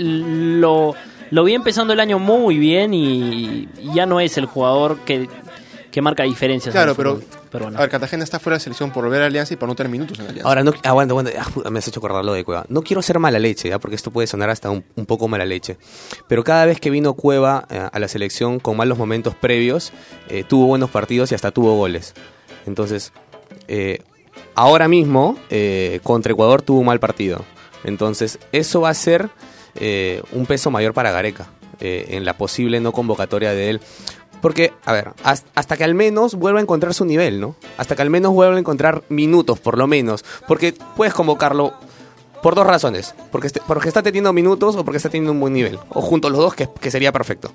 lo, 0.59 0.95
lo 1.31 1.45
vi 1.45 1.55
empezando 1.55 1.93
el 1.93 2.01
año 2.01 2.19
muy 2.19 2.59
bien 2.59 2.93
y, 2.95 3.69
y 3.81 3.95
ya 3.95 4.07
no 4.07 4.19
es 4.21 4.37
el 4.37 4.47
jugador 4.47 4.99
que, 5.01 5.29
que 5.91 6.03
marca 6.03 6.25
diferencias. 6.25 6.75
en 6.75 6.81
Claro, 6.81 6.95
pero. 6.97 7.21
Peruana. 7.55 7.79
A 7.79 7.83
ver, 7.83 7.91
Cartagena 7.91 8.25
está 8.25 8.39
fuera 8.39 8.57
de 8.57 8.61
selección 8.61 8.91
por 8.91 9.05
volver 9.05 9.23
a 9.23 9.27
Alianza 9.27 9.55
y 9.55 9.57
por 9.57 9.69
no 9.69 9.75
tener 9.75 9.91
minutos 9.91 10.19
en 10.19 10.27
Alianza. 10.27 10.49
Ahora, 10.49 10.63
no, 10.63 10.73
aguanta, 10.83 11.13
aguanta. 11.13 11.31
Ah, 11.65 11.71
me 11.71 11.79
has 11.79 11.89
hecho 11.89 12.01
acordar 12.01 12.25
lo 12.25 12.33
de 12.33 12.45
Cueva. 12.45 12.67
No 12.69 12.83
quiero 12.83 13.01
ser 13.01 13.19
mala 13.19 13.39
leche, 13.39 13.69
¿ya? 13.69 13.79
porque 13.79 13.97
esto 13.97 14.11
puede 14.11 14.27
sonar 14.27 14.51
hasta 14.51 14.71
un, 14.71 14.85
un 14.97 15.07
poco 15.07 15.29
mala 15.29 15.45
leche. 15.45 15.79
Pero 16.29 16.45
cada 16.45 16.67
vez 16.67 16.81
que 16.81 16.91
vino 16.91 17.15
Cueva 17.15 17.67
eh, 17.71 17.89
a 17.91 17.99
la 17.99 18.09
selección 18.09 18.61
con 18.61 18.77
malos 18.77 18.99
momentos 18.99 19.35
previos, 19.35 19.93
eh, 20.29 20.45
tuvo 20.45 20.67
buenos 20.67 20.91
partidos 20.91 21.33
y 21.33 21.35
hasta 21.35 21.51
tuvo 21.51 21.77
goles. 21.77 22.15
Entonces, 22.67 23.13
eh, 23.69 24.01
ahora 24.55 24.89
mismo, 24.89 25.39
eh, 25.51 26.01
contra 26.03 26.33
Ecuador 26.33 26.63
tuvo 26.63 26.81
un 26.81 26.87
mal 26.87 27.01
partido. 27.01 27.45
Entonces, 27.85 28.39
eso 28.53 28.81
va 28.81 28.91
a 28.91 28.95
ser 28.95 29.31
eh, 29.77 30.23
un 30.33 30.47
peso 30.47 30.71
mayor 30.71 30.95
para 30.95 31.11
Gareca 31.11 31.49
eh, 31.81 32.07
en 32.11 32.25
la 32.25 32.37
posible 32.37 32.81
no 32.81 32.93
convocatoria 32.93 33.53
de 33.53 33.71
él. 33.71 33.81
Porque, 34.45 34.75
a 34.85 34.93
ver, 34.93 35.13
has- 35.25 35.45
hasta 35.55 35.79
que 35.79 35.85
al 35.85 35.95
menos 35.95 36.35
vuelva 36.35 36.59
a 36.59 36.63
encontrar 36.63 36.93
su 36.93 37.07
nivel, 37.07 37.41
¿no? 37.41 37.57
Hasta 37.79 37.97
que 37.97 38.03
al 38.03 38.11
menos 38.11 38.35
vuelva 38.35 38.55
a 38.55 38.59
encontrar 38.59 39.03
minutos, 39.09 39.59
por 39.59 39.79
lo 39.79 39.87
menos. 39.87 40.23
Porque 40.47 40.75
puedes 40.97 41.15
convocarlo 41.15 41.73
por 42.43 42.55
dos 42.55 42.67
razones. 42.67 43.15
Porque, 43.33 43.47
este- 43.47 43.63
porque 43.67 43.89
está 43.89 44.03
teniendo 44.03 44.35
minutos 44.35 44.77
o 44.77 44.85
porque 44.85 44.99
está 44.99 45.09
teniendo 45.09 45.33
un 45.33 45.41
buen 45.41 45.55
nivel. 45.55 45.79
O 45.89 46.03
junto 46.03 46.29
a 46.29 46.31
los 46.31 46.39
dos, 46.41 46.55
que, 46.55 46.69
que 46.79 46.91
sería 46.91 47.11
perfecto. 47.11 47.53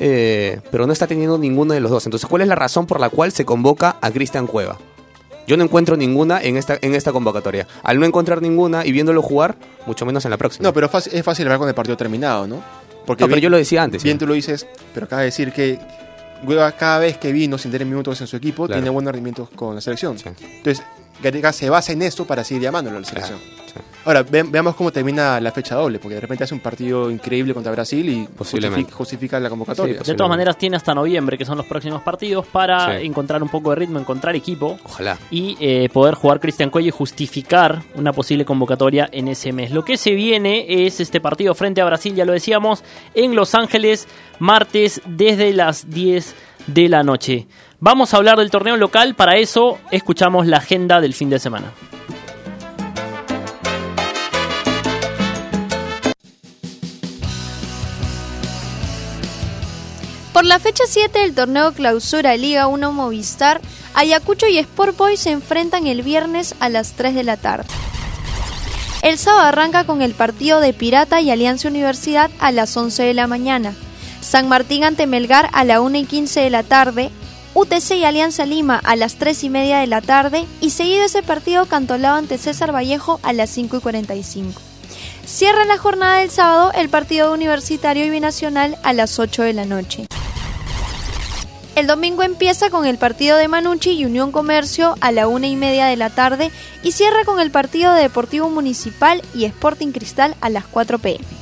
Eh, 0.00 0.60
pero 0.72 0.84
no 0.84 0.92
está 0.92 1.06
teniendo 1.06 1.38
ninguno 1.38 1.74
de 1.74 1.80
los 1.80 1.92
dos. 1.92 2.06
Entonces, 2.06 2.28
¿cuál 2.28 2.42
es 2.42 2.48
la 2.48 2.56
razón 2.56 2.86
por 2.86 2.98
la 2.98 3.08
cual 3.08 3.30
se 3.30 3.44
convoca 3.44 3.96
a 4.00 4.10
Cristian 4.10 4.48
Cueva? 4.48 4.78
Yo 5.46 5.56
no 5.56 5.62
encuentro 5.62 5.96
ninguna 5.96 6.42
en 6.42 6.56
esta, 6.56 6.76
en 6.82 6.96
esta 6.96 7.12
convocatoria. 7.12 7.68
Al 7.84 8.00
no 8.00 8.06
encontrar 8.06 8.42
ninguna 8.42 8.84
y 8.84 8.90
viéndolo 8.90 9.22
jugar, 9.22 9.54
mucho 9.86 10.04
menos 10.06 10.24
en 10.24 10.32
la 10.32 10.38
próxima. 10.38 10.64
No, 10.64 10.72
pero 10.72 10.86
es 10.92 11.22
fácil 11.24 11.44
hablar 11.46 11.58
con 11.60 11.68
el 11.68 11.74
partido 11.76 11.96
terminado, 11.96 12.48
¿no? 12.48 12.62
Porque 13.06 13.22
No, 13.24 13.28
pero 13.28 13.40
yo 13.40 13.50
lo 13.50 13.56
decía 13.56 13.82
antes, 13.82 14.02
Bien 14.04 14.16
ya. 14.16 14.20
tú 14.20 14.26
lo 14.28 14.34
dices, 14.34 14.66
pero 14.94 15.06
acaba 15.06 15.22
de 15.22 15.26
decir 15.26 15.52
que 15.52 15.80
Cada 16.78 16.98
vez 16.98 17.18
que 17.18 17.32
vino 17.32 17.56
sin 17.58 17.70
tener 17.70 17.86
minutos 17.86 18.20
en 18.20 18.26
su 18.26 18.36
equipo 18.36 18.66
Claro. 18.66 18.80
tiene 18.80 18.90
buenos 18.90 19.12
rendimientos 19.12 19.48
con 19.50 19.74
la 19.74 19.80
selección. 19.80 20.16
Entonces, 20.16 20.84
Gareca 21.22 21.52
se 21.52 21.68
basa 21.70 21.92
en 21.92 22.02
esto 22.02 22.24
para 22.26 22.44
seguir 22.44 22.62
llamándolo 22.62 22.96
a 22.96 23.00
la 23.00 23.06
selección. 23.06 23.38
Ahora, 24.04 24.22
ve- 24.24 24.42
veamos 24.42 24.74
cómo 24.74 24.90
termina 24.90 25.40
la 25.40 25.52
fecha 25.52 25.76
doble, 25.76 26.00
porque 26.00 26.16
de 26.16 26.20
repente 26.20 26.42
hace 26.42 26.52
un 26.54 26.60
partido 26.60 27.08
increíble 27.08 27.54
contra 27.54 27.70
Brasil 27.72 28.06
y 28.08 28.28
justifica, 28.36 28.92
justifica 28.92 29.40
la 29.40 29.48
convocatoria. 29.48 30.00
de 30.00 30.14
todas 30.14 30.28
maneras 30.28 30.58
tiene 30.58 30.76
hasta 30.76 30.92
noviembre, 30.92 31.38
que 31.38 31.44
son 31.44 31.56
los 31.56 31.66
próximos 31.66 32.02
partidos, 32.02 32.44
para 32.46 32.98
Sí. 32.98 33.06
encontrar 33.06 33.40
un 33.42 33.48
poco 33.48 33.70
de 33.70 33.76
ritmo, 33.76 34.00
encontrar 34.00 34.34
equipo 34.34 34.76
Ojalá. 34.84 35.16
y 35.30 35.56
eh, 35.60 35.88
poder 35.92 36.14
jugar 36.16 36.40
Cristian 36.40 36.68
Cuello 36.70 36.88
y 36.88 36.90
justificar 36.90 37.82
una 37.94 38.12
posible 38.12 38.44
convocatoria 38.44 39.08
en 39.12 39.28
ese 39.28 39.52
mes. 39.52 39.70
Lo 39.70 39.84
que 39.84 39.96
se 39.96 40.10
viene 40.10 40.66
es 40.84 40.98
este 40.98 41.20
partido 41.20 41.54
frente 41.54 41.80
a 41.80 41.84
Brasil, 41.84 42.14
ya 42.16 42.24
lo 42.24 42.32
decíamos, 42.32 42.82
en 43.14 43.36
Los 43.36 43.54
Ángeles, 43.54 44.08
martes 44.40 45.00
desde 45.06 45.52
las 45.52 45.88
10 45.88 46.34
de 46.66 46.88
la 46.88 47.04
noche. 47.04 47.46
Vamos 47.84 48.14
a 48.14 48.18
hablar 48.18 48.38
del 48.38 48.52
torneo 48.52 48.76
local, 48.76 49.16
para 49.16 49.38
eso 49.38 49.76
escuchamos 49.90 50.46
la 50.46 50.58
agenda 50.58 51.00
del 51.00 51.14
fin 51.14 51.30
de 51.30 51.40
semana. 51.40 51.72
Por 60.32 60.44
la 60.44 60.60
fecha 60.60 60.84
7 60.86 61.18
del 61.18 61.34
torneo 61.34 61.72
Clausura 61.72 62.36
Liga 62.36 62.68
1 62.68 62.92
Movistar, 62.92 63.60
Ayacucho 63.94 64.46
y 64.46 64.58
Sport 64.58 64.96
Boys 64.96 65.18
se 65.18 65.32
enfrentan 65.32 65.88
el 65.88 66.02
viernes 66.02 66.54
a 66.60 66.68
las 66.68 66.92
3 66.92 67.16
de 67.16 67.24
la 67.24 67.36
tarde. 67.36 67.66
El 69.02 69.18
sábado 69.18 69.48
arranca 69.48 69.82
con 69.86 70.02
el 70.02 70.14
partido 70.14 70.60
de 70.60 70.72
Pirata 70.72 71.20
y 71.20 71.32
Alianza 71.32 71.66
Universidad 71.66 72.30
a 72.38 72.52
las 72.52 72.76
11 72.76 73.02
de 73.02 73.14
la 73.14 73.26
mañana. 73.26 73.74
San 74.20 74.48
Martín 74.48 74.84
ante 74.84 75.08
Melgar 75.08 75.50
a 75.52 75.64
la 75.64 75.80
1 75.80 75.98
y 75.98 76.04
15 76.04 76.42
de 76.42 76.50
la 76.50 76.62
tarde. 76.62 77.10
UTC 77.54 77.96
y 77.96 78.04
Alianza 78.04 78.46
Lima 78.46 78.80
a 78.82 78.96
las 78.96 79.16
3 79.16 79.44
y 79.44 79.50
media 79.50 79.78
de 79.78 79.86
la 79.86 80.00
tarde. 80.00 80.46
Y 80.60 80.70
seguido 80.70 81.04
ese 81.04 81.22
partido 81.22 81.66
Cantolao 81.66 82.16
ante 82.16 82.38
César 82.38 82.74
Vallejo 82.74 83.20
a 83.22 83.32
las 83.32 83.50
5 83.50 83.76
y 83.76 83.80
45. 83.80 84.60
Cierra 85.24 85.64
la 85.64 85.78
jornada 85.78 86.18
del 86.18 86.30
sábado 86.30 86.72
el 86.74 86.88
partido 86.88 87.32
universitario 87.32 88.04
y 88.04 88.10
binacional 88.10 88.76
a 88.82 88.92
las 88.92 89.18
8 89.18 89.42
de 89.42 89.52
la 89.52 89.64
noche. 89.64 90.06
El 91.74 91.86
domingo 91.86 92.22
empieza 92.22 92.68
con 92.68 92.86
el 92.86 92.98
partido 92.98 93.38
de 93.38 93.48
Manucci 93.48 93.92
y 93.92 94.04
Unión 94.04 94.30
Comercio 94.30 94.94
a 95.00 95.10
la 95.10 95.26
una 95.26 95.46
y 95.46 95.56
media 95.56 95.86
de 95.86 95.96
la 95.96 96.10
tarde 96.10 96.50
y 96.82 96.92
cierra 96.92 97.24
con 97.24 97.40
el 97.40 97.50
partido 97.50 97.94
de 97.94 98.02
Deportivo 98.02 98.50
Municipal 98.50 99.22
y 99.34 99.46
Sporting 99.46 99.92
Cristal 99.92 100.36
a 100.42 100.50
las 100.50 100.66
4 100.66 100.98
pm. 100.98 101.41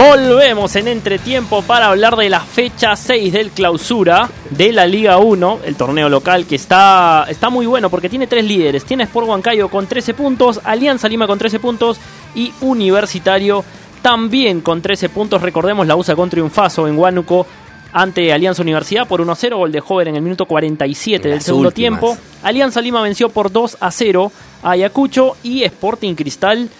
Volvemos 0.00 0.76
en 0.76 0.88
entretiempo 0.88 1.60
para 1.60 1.88
hablar 1.88 2.16
de 2.16 2.30
la 2.30 2.40
fecha 2.40 2.96
6 2.96 3.34
del 3.34 3.50
clausura 3.50 4.30
de 4.48 4.72
la 4.72 4.86
Liga 4.86 5.18
1, 5.18 5.60
el 5.66 5.76
torneo 5.76 6.08
local 6.08 6.46
que 6.46 6.54
está, 6.54 7.26
está 7.28 7.50
muy 7.50 7.66
bueno 7.66 7.90
porque 7.90 8.08
tiene 8.08 8.26
tres 8.26 8.46
líderes. 8.46 8.86
Tiene 8.86 9.04
Sport 9.04 9.28
Huancayo 9.28 9.68
con 9.68 9.86
13 9.86 10.14
puntos, 10.14 10.58
Alianza 10.64 11.06
Lima 11.06 11.26
con 11.26 11.38
13 11.38 11.60
puntos 11.60 12.00
y 12.34 12.50
Universitario 12.62 13.62
también 14.00 14.62
con 14.62 14.80
13 14.80 15.10
puntos. 15.10 15.42
Recordemos 15.42 15.86
la 15.86 15.96
USA 15.96 16.16
con 16.16 16.30
triunfazo 16.30 16.88
en 16.88 16.98
Huánuco 16.98 17.46
ante 17.92 18.32
Alianza 18.32 18.62
Universidad 18.62 19.06
por 19.06 19.20
1-0, 19.20 19.54
gol 19.54 19.70
de 19.70 19.80
joven 19.80 20.08
en 20.08 20.16
el 20.16 20.22
minuto 20.22 20.46
47 20.46 21.28
del 21.28 21.42
segundo 21.42 21.68
últimas. 21.68 22.00
tiempo. 22.00 22.16
Alianza 22.42 22.80
Lima 22.80 23.02
venció 23.02 23.28
por 23.28 23.52
2 23.52 23.76
a 23.80 23.90
0 23.90 24.32
a 24.62 24.70
Ayacucho 24.70 25.36
y 25.42 25.62
Sporting 25.64 26.14
Cristal 26.14 26.70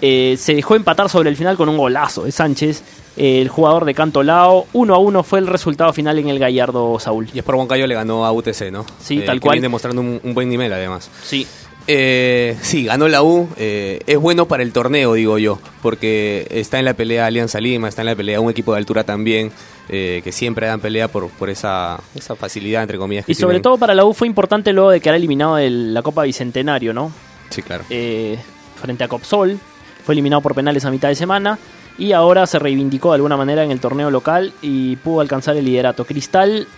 eh, 0.00 0.36
se 0.38 0.54
dejó 0.54 0.74
empatar 0.76 1.08
sobre 1.08 1.30
el 1.30 1.36
final 1.36 1.56
con 1.56 1.68
un 1.68 1.76
golazo 1.76 2.24
de 2.24 2.32
Sánchez, 2.32 2.82
eh, 3.16 3.40
el 3.40 3.48
jugador 3.48 3.84
de 3.84 3.94
Cantolao. 3.94 4.66
1 4.72 4.94
a 4.94 4.98
1 4.98 5.22
fue 5.22 5.38
el 5.38 5.46
resultado 5.46 5.92
final 5.92 6.18
en 6.18 6.28
el 6.28 6.38
Gallardo 6.38 6.98
Saúl. 7.00 7.28
Y 7.32 7.38
Sport 7.38 7.58
Huancayo 7.58 7.86
le 7.86 7.94
ganó 7.94 8.24
a 8.26 8.32
UTC, 8.32 8.70
¿no? 8.70 8.84
Sí, 9.00 9.18
Eh, 9.18 9.22
tal 9.22 9.36
que 9.36 9.40
cual. 9.40 9.54
Viene 9.54 9.64
demostrando 9.66 10.00
un, 10.02 10.20
un 10.22 10.34
buen 10.34 10.48
nivel, 10.48 10.72
además. 10.72 11.10
Sí. 11.22 11.46
Sí, 11.88 12.84
ganó 12.84 13.06
la 13.06 13.22
U. 13.22 13.48
es 13.56 14.18
bueno 14.18 14.46
para 14.48 14.64
el 14.64 14.72
torneo, 14.72 15.14
digo 15.14 15.38
yo, 15.38 15.60
porque 15.82 16.46
está 16.50 16.80
en 16.80 16.84
la 16.84 16.94
pelea 16.94 17.26
Alianza 17.26 17.60
Lima, 17.60 17.88
está 17.88 18.02
en 18.02 18.06
la 18.06 18.16
pelea 18.16 18.40
un 18.40 18.50
equipo 18.50 18.72
de 18.72 18.78
altura 18.78 19.04
también, 19.04 19.52
eh, 19.88 20.20
que 20.24 20.32
siempre 20.32 20.66
dan 20.66 20.80
pelea 20.80 21.06
por, 21.06 21.28
por 21.30 21.48
esa, 21.48 22.00
esa 22.16 22.34
facilidad, 22.34 22.82
entre 22.82 22.98
comillas. 22.98 23.24
que 23.24 23.30
Y 23.30 23.34
sobre 23.36 23.52
tienen. 23.54 23.62
todo 23.62 23.78
para 23.78 23.94
la 23.94 24.04
U 24.04 24.12
fue 24.14 24.26
importante 24.26 24.72
luego 24.72 24.90
de 24.90 25.00
quedar 25.00 25.14
eliminado 25.14 25.54
de 25.56 25.70
la 25.70 26.02
Copa 26.02 26.24
Bicentenario, 26.24 26.92
¿no? 26.92 27.12
Sí, 27.50 27.62
claro. 27.62 27.84
Eh, 27.88 28.36
frente 28.82 29.04
a 29.04 29.08
Copsol. 29.08 29.58
Fue 30.06 30.14
eliminado 30.14 30.40
por 30.40 30.54
penales 30.54 30.84
a 30.84 30.90
mitad 30.92 31.08
de 31.08 31.16
semana. 31.16 31.58
Y 31.98 32.12
ahora 32.12 32.46
se 32.46 32.60
reivindicó 32.60 33.08
de 33.10 33.16
alguna 33.16 33.36
manera 33.36 33.64
en 33.64 33.72
el 33.72 33.80
torneo 33.80 34.08
local 34.10 34.52
y 34.62 34.94
pudo 34.96 35.20
alcanzar 35.20 35.56
el 35.56 35.64
liderato. 35.64 36.04
Cristal 36.04 36.68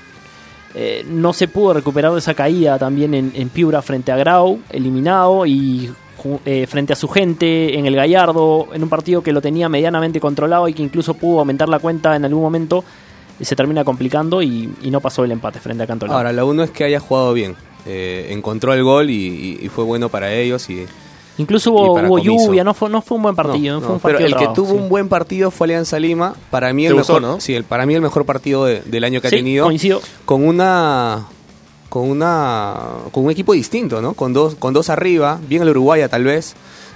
eh, 0.75 1.05
no 1.09 1.33
se 1.35 1.47
pudo 1.49 1.75
recuperar 1.75 2.13
de 2.13 2.21
esa 2.21 2.35
caída 2.35 2.79
también 2.79 3.13
en, 3.15 3.49
Piura 3.51 3.83
frente 3.83 4.13
a 4.13 4.17
Grau, 4.17 4.61
eliminado 4.71 5.45
y 5.45 5.91
eh, 6.47 6.67
frente 6.67 6.93
a 6.93 6.97
su 6.97 7.09
gente 7.09 7.79
en 7.79 7.85
el 7.87 7.97
Gallardo, 7.97 8.69
en 8.73 8.83
un 8.83 8.89
partido 8.89 9.23
que 9.23 9.33
lo 9.33 9.41
tenía 9.43 9.69
medianamente 9.69 10.21
controlado 10.21 10.69
y 10.69 10.73
que 10.73 10.83
incluso 10.83 11.15
pudo 11.15 11.41
aumentar 11.41 11.69
la 11.69 11.81
cuenta 11.81 12.17
en 12.17 12.25
algún 12.25 12.43
momento, 12.43 12.85
se 13.41 13.55
termina 13.57 13.85
complicando 13.85 14.41
y, 14.41 14.73
no 14.85 15.01
pasó 15.01 15.25
el 15.25 15.33
empate 15.33 15.59
frente 15.61 15.83
a 15.83 15.87
Cantolao. 15.87 16.17
Ahora, 16.17 16.33
la 16.33 16.45
uno 16.45 16.63
es 16.63 16.71
que 16.71 16.85
haya 16.85 17.01
jugado 17.01 17.33
bien. 17.35 17.57
Eh, 17.87 18.29
encontró 18.31 18.73
el 18.73 18.83
gol 18.85 19.11
y, 19.11 19.15
y- 19.15 19.59
y 19.63 19.69
fue 19.69 19.85
bueno 19.85 20.09
para 20.09 20.33
ellos. 20.33 20.69
Y, 20.71 20.87
Incluso 21.39 21.71
hubo, 21.73 21.93
hubo 21.95 22.19
lluvia, 22.19 22.65
no 22.65 22.75
fue, 22.75 22.91
no 22.91 23.01
fue 23.01 23.17
un 23.17 23.23
buen 23.23 23.35
partido, 23.37 23.75
no, 23.77 23.81
No, 23.81 23.87
fue 23.87 23.95
un 23.95 23.95
no, 23.97 24.03
pero 24.03 24.19
partido 24.19 24.41
el 24.41 24.47
que 24.49 24.55
tuvo 24.55 24.71
sí. 24.73 24.77
un 24.77 24.89
buen 24.89 25.09
partido 25.09 25.51
fue 25.51 25.67
Alianza 25.67 25.99
Lima. 25.99 26.35
Para 26.51 26.73
mí 26.73 26.83
¿Te 26.83 26.89
el 26.89 26.95
gustó, 26.95 27.15
mejor, 27.21 27.23
no? 27.37 27.41
sí, 27.41 27.55
el, 27.55 27.65
para 27.65 27.87
mí 27.87 27.95
el 27.95 28.03
mejor 28.03 28.25
partido 28.27 28.65
de- 28.65 28.83
del 28.83 29.05
año 29.05 29.21
que 29.21 29.31
Sí, 29.31 29.37
ha 29.37 29.39
tenido. 29.39 29.65
coincido. 29.65 30.01
Con 30.25 30.47
una 30.47 31.27
con 31.89 32.11
una 32.11 32.75
con 33.13 33.25
un 33.25 33.31
equipo 33.31 33.55
distinto, 33.55 34.03
¿no? 34.03 34.13
Con 34.15 34.33
dos 34.35 34.57
con 34.57 34.75
dos 34.75 34.91
arriba, 34.91 35.39
bien 35.49 35.63
el 35.63 35.71
Uruguaya 35.71 36.09
tal 36.09 36.25
vez, 36.25 36.55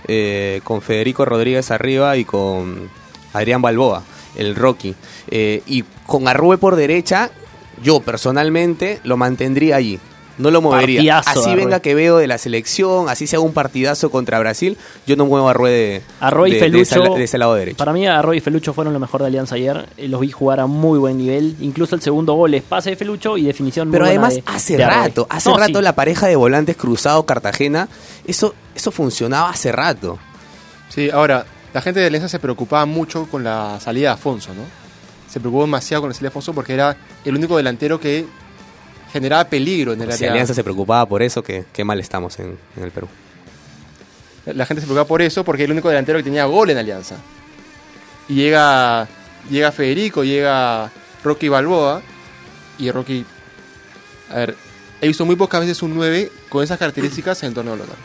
eh, 0.09 0.61
con 0.65 0.83
Federico 0.83 1.25
Rodríguez 1.25 1.71
arriba 1.71 2.17
y 2.19 2.25
con 2.27 2.91
Adrián 3.33 3.63
Balboa, 3.63 4.03
el 4.37 4.55
Rocky, 4.57 4.95
Eh, 5.29 5.63
y 5.67 5.85
con 6.07 6.27
Arrue 6.29 6.59
por 6.59 6.77
derecha, 6.77 7.31
yo 7.83 8.01
personalmente 8.01 9.01
lo 9.05 9.17
mantendría 9.17 9.77
allí. 9.77 9.99
No 10.39 10.51
lo 10.51 10.63
movería. 10.63 11.17
Partidazo 11.23 11.41
así 11.41 11.55
venga. 11.55 11.81
Quevedo 11.81 12.19
de 12.19 12.27
la 12.27 12.39
selección, 12.39 13.09
así 13.09 13.27
sea 13.27 13.41
un 13.41 13.53
partidazo 13.53 14.11
contra 14.11 14.39
Brasil, 14.39 14.79
yo 15.07 15.15
no 15.17 15.27
muevo 15.27 15.47
a 15.47 15.51
Arroy 15.51 15.71
de, 15.71 16.03
Arroy 16.21 16.51
de 16.53 16.57
ese- 16.57 16.65
Felucho. 16.95 17.15
de 17.15 17.25
ese 17.25 17.39
lado 17.39 17.55
derecho. 17.55 17.77
Para 17.77 17.93
mí, 17.93 18.07
Arroy 18.07 18.39
y 18.39 18.41
Felucho 18.41 18.73
fueron 18.73 18.93
lo 18.95 18.99
mejor 19.01 19.21
de 19.21 19.27
Alianza 19.27 19.55
ayer. 19.57 19.87
Eh, 19.97 20.09
Los 20.09 20.21
vi 20.21 20.31
jugar 20.31 20.61
a 20.61 20.67
muy 20.67 20.99
buen 20.99 21.19
nivel. 21.19 21.57
Incluso 21.61 21.95
el 21.95 22.01
segundo 22.03 22.33
gol 22.35 22.55
es 22.55 22.63
pase 22.63 22.91
de 22.91 22.97
Felucho 22.97 23.37
y 23.37 23.43
definición 23.45 23.89
muy 23.89 23.93
Pero 23.93 24.07
buena 24.07 24.27
además 24.27 24.35
de- 24.37 24.43
hace 24.47 24.77
rato, 24.79 25.27
hace 25.29 25.51
No, 25.51 25.59
rato 25.59 25.79
sí. 25.79 25.85
la 25.85 25.95
pareja 25.95 26.27
de 26.27 26.37
volantes 26.37 26.77
cruzado 26.77 27.25
Cartagena, 27.27 27.89
eso, 28.27 28.55
eso 28.75 28.91
funcionaba 28.91 29.51
hace 29.51 29.71
rato. 29.71 30.19
Sí, 30.89 31.11
ahora, 31.11 31.45
la 31.75 31.81
gente 31.83 32.01
de 32.01 32.07
Alianza 32.07 32.29
se 32.29 32.39
preocupaba 32.39 32.87
mucho 32.87 33.27
con 33.31 33.45
la 33.45 33.79
salida 33.81 34.09
de 34.09 34.15
Afonso, 34.15 34.55
¿no? 34.55 34.63
Se 35.31 35.41
preocupó 35.41 35.63
demasiado 35.63 36.03
con 36.03 36.11
la 36.11 36.15
salida 36.15 36.29
de 36.29 36.33
Afonso 36.33 36.53
porque 36.53 36.75
era 36.75 36.97
el 37.25 37.35
único 37.37 37.57
delantero 37.57 37.99
que 37.99 38.27
generaba 39.13 39.45
peligro 39.45 39.93
en 39.93 40.03
el 40.03 40.09
Si 40.09 40.25
área. 40.25 40.33
Alianza 40.33 40.55
se 40.55 40.65
preocupaba 40.65 41.07
por 41.07 41.23
eso, 41.23 41.43
que 41.43 41.65
qué 41.73 41.85
mal 41.85 42.01
estamos 42.01 42.39
en, 42.39 42.59
en 42.77 42.83
el 42.83 42.91
Perú. 42.91 43.09
La 44.47 44.67
gente 44.67 44.81
se 44.81 44.87
preocupaba 44.87 45.07
por 45.07 45.23
eso 45.23 45.45
porque 45.45 45.63
era 45.63 45.71
el 45.71 45.73
único 45.73 45.89
delantero 45.89 46.19
que 46.19 46.25
tenía 46.25 46.45
gol 46.47 46.71
en 46.71 46.79
Alianza. 46.79 47.17
Y 48.29 48.35
llega, 48.35 49.07
llega 49.51 49.73
Federico, 49.73 50.25
llega 50.25 50.91
Rocky 51.23 51.49
Balboa. 51.49 52.03
Y 52.79 52.91
Rocky. 52.91 53.25
A 54.31 54.37
ver, 54.37 54.57
he 55.01 55.07
visto 55.07 55.25
muy 55.25 55.37
pocas 55.37 55.61
veces 55.61 55.83
un 55.83 55.95
9 55.95 56.33
con 56.49 56.65
esas 56.65 56.79
características 56.79 57.43
en 57.43 57.51
el 57.51 57.55
torneo 57.55 57.77
local. 57.77 57.97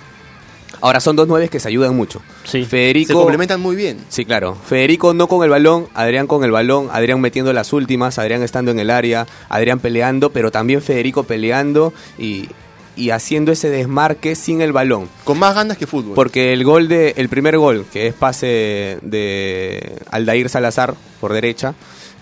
Ahora 0.82 1.00
son 1.00 1.16
dos 1.16 1.28
nueves 1.28 1.50
que 1.50 1.60
se 1.60 1.68
ayudan 1.68 1.96
mucho. 1.96 2.22
Federico. 2.44 3.08
Se 3.08 3.14
complementan 3.14 3.60
muy 3.62 3.76
bien. 3.76 3.98
Sí, 4.10 4.26
claro. 4.26 4.56
Federico 4.56 5.14
no 5.14 5.28
con 5.28 5.44
el 5.44 5.50
balón, 5.50 5.88
Adrián 5.94 6.28
con 6.28 6.44
el 6.44 6.52
balón, 6.52 6.90
Adrián 6.92 7.20
metiendo 7.20 7.52
las 7.54 7.74
últimas, 7.74 8.20
Adrián 8.20 8.44
estando 8.44 8.72
en 8.72 8.80
el 8.80 8.90
área, 8.90 9.28
Adrián 9.50 9.80
peleando, 9.80 10.32
pero 10.32 10.52
también 10.52 10.82
Federico 10.82 11.24
peleando 11.24 11.94
y, 12.18 12.50
y 12.96 13.12
haciendo 13.12 13.52
ese 13.52 13.70
desmarque 13.70 14.36
sin 14.36 14.62
el 14.62 14.74
balón. 14.74 15.10
Con 15.24 15.40
más 15.40 15.56
ganas 15.56 15.78
que 15.78 15.88
fútbol. 15.88 16.16
Porque 16.16 16.54
el 16.54 16.64
gol 16.64 16.88
de 16.88 17.14
el 17.18 17.30
primer 17.30 17.58
gol, 17.58 17.86
que 17.92 18.08
es 18.08 18.14
pase 18.14 19.00
de 19.02 20.00
Aldair 20.12 20.50
Salazar 20.50 20.96
por 21.20 21.34
derecha, 21.34 21.76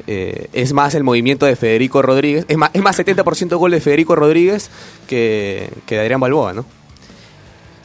eh, 0.08 0.48
es 0.54 0.74
más 0.74 0.94
el 0.96 1.04
movimiento 1.04 1.46
de 1.46 1.56
Federico 1.56 2.02
Rodríguez, 2.02 2.46
es 2.48 2.58
más, 2.58 2.70
es 2.74 2.82
más 2.82 3.00
70% 3.00 3.58
gol 3.58 3.72
de 3.72 3.82
Federico 3.82 4.16
Rodríguez 4.16 4.70
que, 5.08 5.70
que 5.86 5.96
de 5.96 6.02
Adrián 6.02 6.20
Balboa, 6.20 6.54
¿no? 6.54 6.66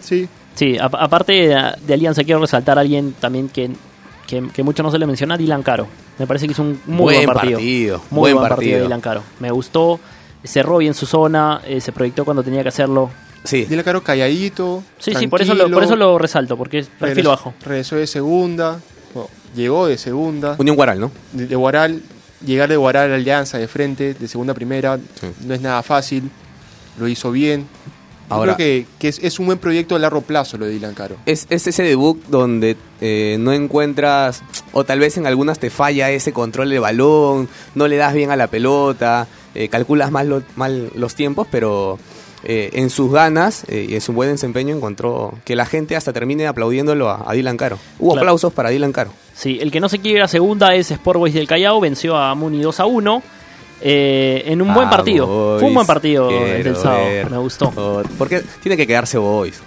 Sí. 0.00 0.28
Sí, 0.54 0.76
a- 0.78 0.84
aparte 0.86 1.32
de, 1.32 1.72
de 1.86 1.94
Alianza, 1.94 2.24
quiero 2.24 2.40
resaltar 2.40 2.76
a 2.78 2.80
alguien 2.82 3.14
también 3.18 3.48
que, 3.48 3.70
que, 4.26 4.48
que 4.52 4.62
mucho 4.62 4.82
no 4.82 4.90
se 4.90 4.98
le 4.98 5.06
menciona, 5.06 5.36
Dylan 5.36 5.62
Caro. 5.62 5.86
Me 6.18 6.26
parece 6.26 6.46
que 6.46 6.52
hizo 6.52 6.62
un 6.62 6.80
muy 6.86 7.14
Buen 7.14 7.16
buen 7.24 7.26
partido. 7.26 7.52
partido, 7.58 8.02
Muy 8.10 8.20
buen 8.20 8.34
buen 8.34 8.48
partido. 8.48 8.56
partido. 8.56 8.76
de 8.78 8.82
Dylan 8.84 9.00
Caro. 9.00 9.22
Me 9.38 9.50
gustó, 9.50 9.98
cerró 10.44 10.78
bien 10.78 10.92
su 10.94 11.06
zona, 11.06 11.60
eh, 11.66 11.80
se 11.80 11.92
proyectó 11.92 12.24
cuando 12.24 12.42
tenía 12.42 12.62
que 12.62 12.68
hacerlo. 12.68 13.10
Sí. 13.44 13.64
Dile 13.64 13.82
Caro 13.82 14.02
calladito. 14.02 14.82
Sí, 14.98 15.14
sí, 15.14 15.26
por 15.28 15.40
eso, 15.40 15.54
lo, 15.54 15.70
por 15.70 15.82
eso 15.82 15.96
lo 15.96 16.18
resalto, 16.18 16.58
porque 16.58 16.80
es 16.80 16.88
perfil 16.88 17.24
regresó- 17.24 17.28
bajo. 17.30 17.54
Regresó 17.64 17.96
de 17.96 18.06
segunda. 18.06 18.78
bueno, 19.14 19.30
llegó 19.56 19.86
de 19.86 19.96
segunda. 19.96 20.56
Unión 20.58 20.76
Guaral, 20.76 21.00
¿no? 21.00 21.10
De, 21.32 21.46
de 21.46 21.56
Guaral. 21.56 22.02
Llegar 22.44 22.68
de 22.70 22.76
Guaral 22.76 23.04
a 23.04 23.08
la 23.08 23.14
Alianza 23.16 23.58
de 23.58 23.68
frente, 23.68 24.14
de 24.14 24.26
segunda 24.28 24.52
a 24.52 24.54
primera, 24.54 24.98
no 25.44 25.54
es 25.54 25.60
nada 25.60 25.82
fácil. 25.82 26.30
Lo 26.98 27.06
hizo 27.08 27.30
bien. 27.30 27.66
Yo 28.30 28.36
Ahora- 28.36 28.54
creo 28.54 28.66
que, 28.84 28.86
que 28.98 29.08
es, 29.08 29.18
es 29.22 29.38
un 29.38 29.46
buen 29.46 29.58
proyecto 29.58 29.96
a 29.96 29.98
largo 29.98 30.20
plazo 30.22 30.56
lo 30.56 30.64
de 30.66 30.72
Dylan 30.72 30.94
Caro. 30.94 31.16
Es, 31.26 31.46
es 31.50 31.66
ese 31.66 31.82
debut 31.82 32.18
donde 32.28 32.76
eh, 33.00 33.36
no 33.40 33.52
encuentras, 33.52 34.42
o 34.72 34.84
tal 34.84 35.00
vez 35.00 35.16
en 35.16 35.26
algunas 35.26 35.58
te 35.58 35.68
falla 35.70 36.10
ese 36.10 36.32
control 36.32 36.70
de 36.70 36.78
balón, 36.78 37.48
no 37.74 37.88
le 37.88 37.96
das 37.96 38.14
bien 38.14 38.30
a 38.30 38.36
la 38.36 38.46
pelota, 38.46 39.26
eh, 39.54 39.68
calculas 39.68 40.10
mal, 40.10 40.28
lo- 40.28 40.42
mal 40.56 40.90
los 40.94 41.14
tiempos, 41.14 41.46
pero 41.50 41.98
eh, 42.44 42.70
en 42.74 42.88
sus 42.88 43.12
ganas 43.12 43.64
eh, 43.68 43.86
y 43.88 43.94
en 43.94 44.00
su 44.00 44.12
buen 44.12 44.30
desempeño 44.30 44.74
encontró 44.74 45.34
que 45.44 45.56
la 45.56 45.66
gente 45.66 45.96
hasta 45.96 46.12
termine 46.12 46.46
aplaudiéndolo 46.46 47.10
a, 47.10 47.24
a 47.28 47.32
Dylan 47.34 47.56
Caro. 47.56 47.78
Hubo 47.98 48.12
Claro. 48.12 48.20
aplausos 48.26 48.52
para 48.52 48.70
Dylan 48.70 48.92
Caro. 48.92 49.12
Sí, 49.34 49.58
el 49.60 49.70
que 49.70 49.80
no 49.80 49.88
se 49.88 49.98
quiere 49.98 50.18
ir 50.18 50.22
a 50.24 50.28
segunda 50.28 50.74
es 50.74 50.90
Sport 50.90 51.18
Boys 51.18 51.34
del 51.34 51.46
Callao, 51.46 51.80
venció 51.80 52.16
a 52.16 52.34
Muni 52.34 52.60
2 52.62 52.80
a 52.80 52.86
1. 52.86 53.22
Eh, 53.80 54.42
en 54.46 54.60
un 54.62 54.68
buen 54.68 54.88
Vamos, 54.88 54.96
partido. 54.96 55.58
Fue 55.58 55.68
un 55.68 55.74
buen 55.74 55.86
partido 55.86 56.30
el 56.30 56.62
del 56.64 56.76
sábado. 56.76 57.04
ver. 57.04 57.30
Me 57.30 57.38
gustó. 57.38 58.02
Porque 58.18 58.42
tiene 58.62 58.76
que 58.76 58.86
quedarse 58.86 59.18
Boys. 59.18 59.60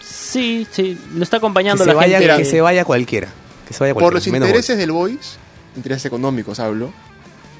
Sí, 0.00 0.66
sí, 0.70 0.98
lo 1.14 1.22
está 1.22 1.36
Que 1.36 1.38
acompañando 1.38 1.82
se, 1.84 1.88
la 1.88 1.94
vaya, 1.94 2.18
gente. 2.18 2.36
que 2.36 2.44
se 2.44 2.60
vaya 2.60 2.84
cualquiera. 2.84 3.28
Que 3.66 3.72
se 3.74 3.80
vaya 3.80 3.94
Por 3.94 4.02
cualquiera, 4.02 4.24
los 4.26 4.32
menos 4.32 4.48
intereses 4.48 4.78
del 4.78 4.92
Boys, 4.92 5.38
intereses 5.76 6.04
económicos 6.06 6.58
hablo, 6.60 6.90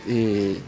eh, 0.08 0.58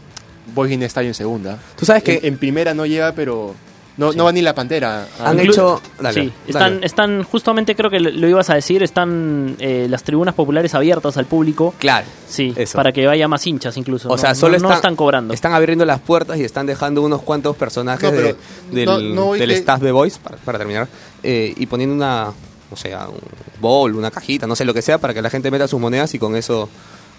Boys 0.53 0.71
en 0.71 0.83
estadio 0.83 1.09
en 1.09 1.13
segunda. 1.13 1.59
Tú 1.77 1.85
sabes 1.85 2.03
que- 2.03 2.15
En, 2.15 2.25
en 2.25 2.37
primera 2.37 2.73
no 2.73 2.85
llega, 2.85 3.11
pero 3.13 3.53
no, 3.99 4.13
no 4.13 4.23
va 4.23 4.31
ni 4.31 4.41
la 4.41 4.55
Pantera. 4.55 5.07
Han 5.19 5.39
hecho- 5.39 5.81
Dale, 5.99 6.13
sí, 6.13 6.19
dale. 6.29 6.33
están, 6.47 6.83
están, 6.83 7.23
justamente 7.23 7.75
creo 7.75 7.89
que 7.91 7.99
lo, 7.99 8.09
lo 8.09 8.27
ibas 8.27 8.49
a 8.49 8.55
decir, 8.55 8.81
están 8.81 9.55
eh, 9.59 9.85
las 9.89 10.03
tribunas 10.03 10.33
populares 10.33 10.73
abiertas 10.73 11.17
al 11.17 11.25
público. 11.25 11.73
Claro. 11.77 12.07
Sí, 12.27 12.53
Eso. 12.55 12.75
para 12.77 12.91
que 12.91 13.05
vaya 13.05 13.27
más 13.27 13.45
hinchas 13.45 13.75
incluso. 13.77 14.07
O 14.07 14.11
¿no? 14.13 14.17
sea, 14.17 14.29
No- 14.29 14.35
solo 14.35 14.51
no, 14.53 14.57
están, 14.57 14.71
están 14.77 14.95
cobrando. 14.95 15.33
Están 15.33 15.53
abriendo 15.53 15.85
las 15.85 15.99
puertas 15.99 16.37
y 16.39 16.43
están 16.43 16.65
dejando 16.65 17.01
unos 17.01 17.21
cuantos 17.21 17.55
personajes 17.55 18.11
No, 18.11 18.17
de- 18.17 18.35
del, 18.71 18.85
no- 18.85 18.99
no 18.99 19.33
del 19.33 19.49
que- 19.49 19.55
staff 19.55 19.81
de 19.81 19.91
Voice, 19.91 20.17
para, 20.23 20.37
para 20.37 20.57
terminar, 20.57 20.87
eh, 21.21 21.53
y 21.57 21.65
poniendo 21.65 21.93
una, 21.95 22.31
o 22.71 22.75
sea, 22.75 23.09
un 23.09 23.19
bowl, 23.59 23.95
una 23.95 24.11
cajita, 24.11 24.47
no 24.47 24.55
sé 24.55 24.63
lo 24.65 24.73
que 24.73 24.81
sea, 24.81 24.97
para 24.97 25.13
que 25.13 25.21
la 25.21 25.29
gente 25.29 25.51
meta 25.51 25.67
sus 25.67 25.79
monedas 25.79 26.13
y 26.13 26.19
con 26.19 26.35
eso 26.35 26.69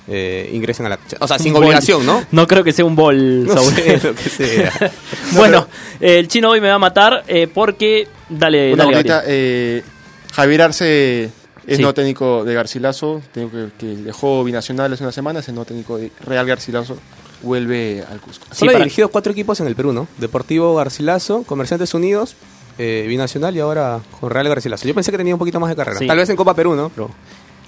eh, 0.09 0.51
ingresen 0.53 0.87
a 0.87 0.91
la... 0.91 0.99
O 1.21 1.29
sea, 1.29 1.39
sin 1.39 1.49
Un 1.49 1.55
bol. 1.55 1.65
obligación, 1.65 2.05
¿no? 2.05 2.25
No 2.33 2.47
creo 2.47 2.65
que 2.65 2.73
sea 2.73 2.85
un 2.85 2.97
bol, 2.97 3.45
No 3.47 3.63
sé, 3.63 4.01
lo 4.03 4.15
que 4.15 4.29
sea. 4.29 4.73
bueno, 5.33 5.67
eh, 6.01 6.19
el 6.19 6.29
chino 6.29 6.51
hoy 6.51 6.61
me 6.61 6.69
va 6.69 6.75
a 6.75 6.79
matar 6.79 7.25
eh, 7.29 7.49
porque... 7.53 8.09
Dale, 8.29 8.73
Una 8.73 8.85
dale, 8.85 9.23
eh, 9.27 9.83
Javier 10.33 10.63
Arce 10.63 11.25
es 11.67 11.77
Sí. 11.77 11.83
no 11.83 11.93
técnico 11.95 12.45
de 12.45 12.55
Garcilaso, 12.55 13.21
técnico 13.33 13.57
que, 13.57 13.71
que 13.79 13.87
dejó 14.03 14.43
binacional 14.45 14.93
hace 14.93 15.03
unas 15.05 15.15
semanas, 15.15 15.47
es 15.49 15.55
no 15.55 15.65
técnico 15.65 15.99
de 15.99 16.11
Real 16.25 16.47
Garcilaso, 16.47 16.97
vuelve 17.43 18.05
al 18.11 18.21
Cusco. 18.21 18.47
Solo 18.53 18.73
ha 18.73 18.75
dirigido 18.79 19.09
cuatro 19.09 19.33
equipos 19.33 19.61
en 19.61 19.67
el 19.67 19.75
Perú, 19.77 19.93
¿no? 19.93 20.09
Deportivo 20.19 20.75
Garcilaso, 20.75 21.43
Comerciantes 21.45 21.93
Unidos, 21.95 22.35
eh, 22.79 23.05
Binacional 23.09 23.55
y 23.57 23.61
ahora 23.61 24.01
con 24.21 24.31
Real 24.31 24.49
Garcilaso. 24.49 24.87
Yo 24.89 24.95
pensé 24.95 25.11
que 25.11 25.19
tenía 25.19 25.35
un 25.35 25.39
poquito 25.39 25.61
más 25.61 25.71
de 25.71 25.77
carrera. 25.77 25.99
Sí. 25.99 26.07
Tal 26.07 26.17
vez 26.17 26.29
en 26.31 26.37
Copa 26.37 26.55
Perú, 26.55 26.75
¿no? 26.75 26.89
Pero 26.91 27.11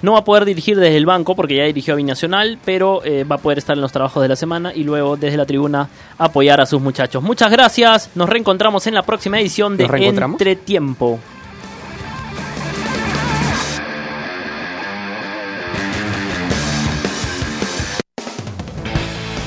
No 0.03 0.13
va 0.13 0.19
a 0.19 0.25
poder 0.25 0.45
dirigir 0.45 0.77
desde 0.79 0.97
el 0.97 1.07
banco 1.07 1.35
porque 1.37 1.57
ya 1.57 1.65
dirigió 1.65 1.95
a 1.95 1.97
Binacional, 1.97 2.59
pero 2.65 3.05
eh, 3.05 3.25
va 3.25 3.37
a 3.37 3.39
poder 3.39 3.59
estar 3.59 3.77
en 3.77 3.83
los 3.83 3.93
trabajos 3.93 4.23
de 4.23 4.29
la 4.29 4.37
semana 4.37 4.73
y 4.75 4.83
luego 4.83 5.17
desde 5.17 5.37
la 5.37 5.47
tribuna 5.47 5.89
apoyar 6.19 6.61
a 6.61 6.67
sus 6.67 6.83
muchachos. 6.83 7.23
Muchas 7.23 7.51
gracias, 7.51 8.11
nos 8.15 8.29
reencontramos 8.29 8.87
en 8.87 8.95
la 8.95 9.03
próxima 9.03 9.41
edición 9.41 9.77
de. 9.77 9.85
Entretiempo. 9.85 11.19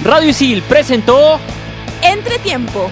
Radio 0.05 0.29
Isil 0.29 0.61
presentó 0.61 1.39
Entretiempo. 2.03 2.91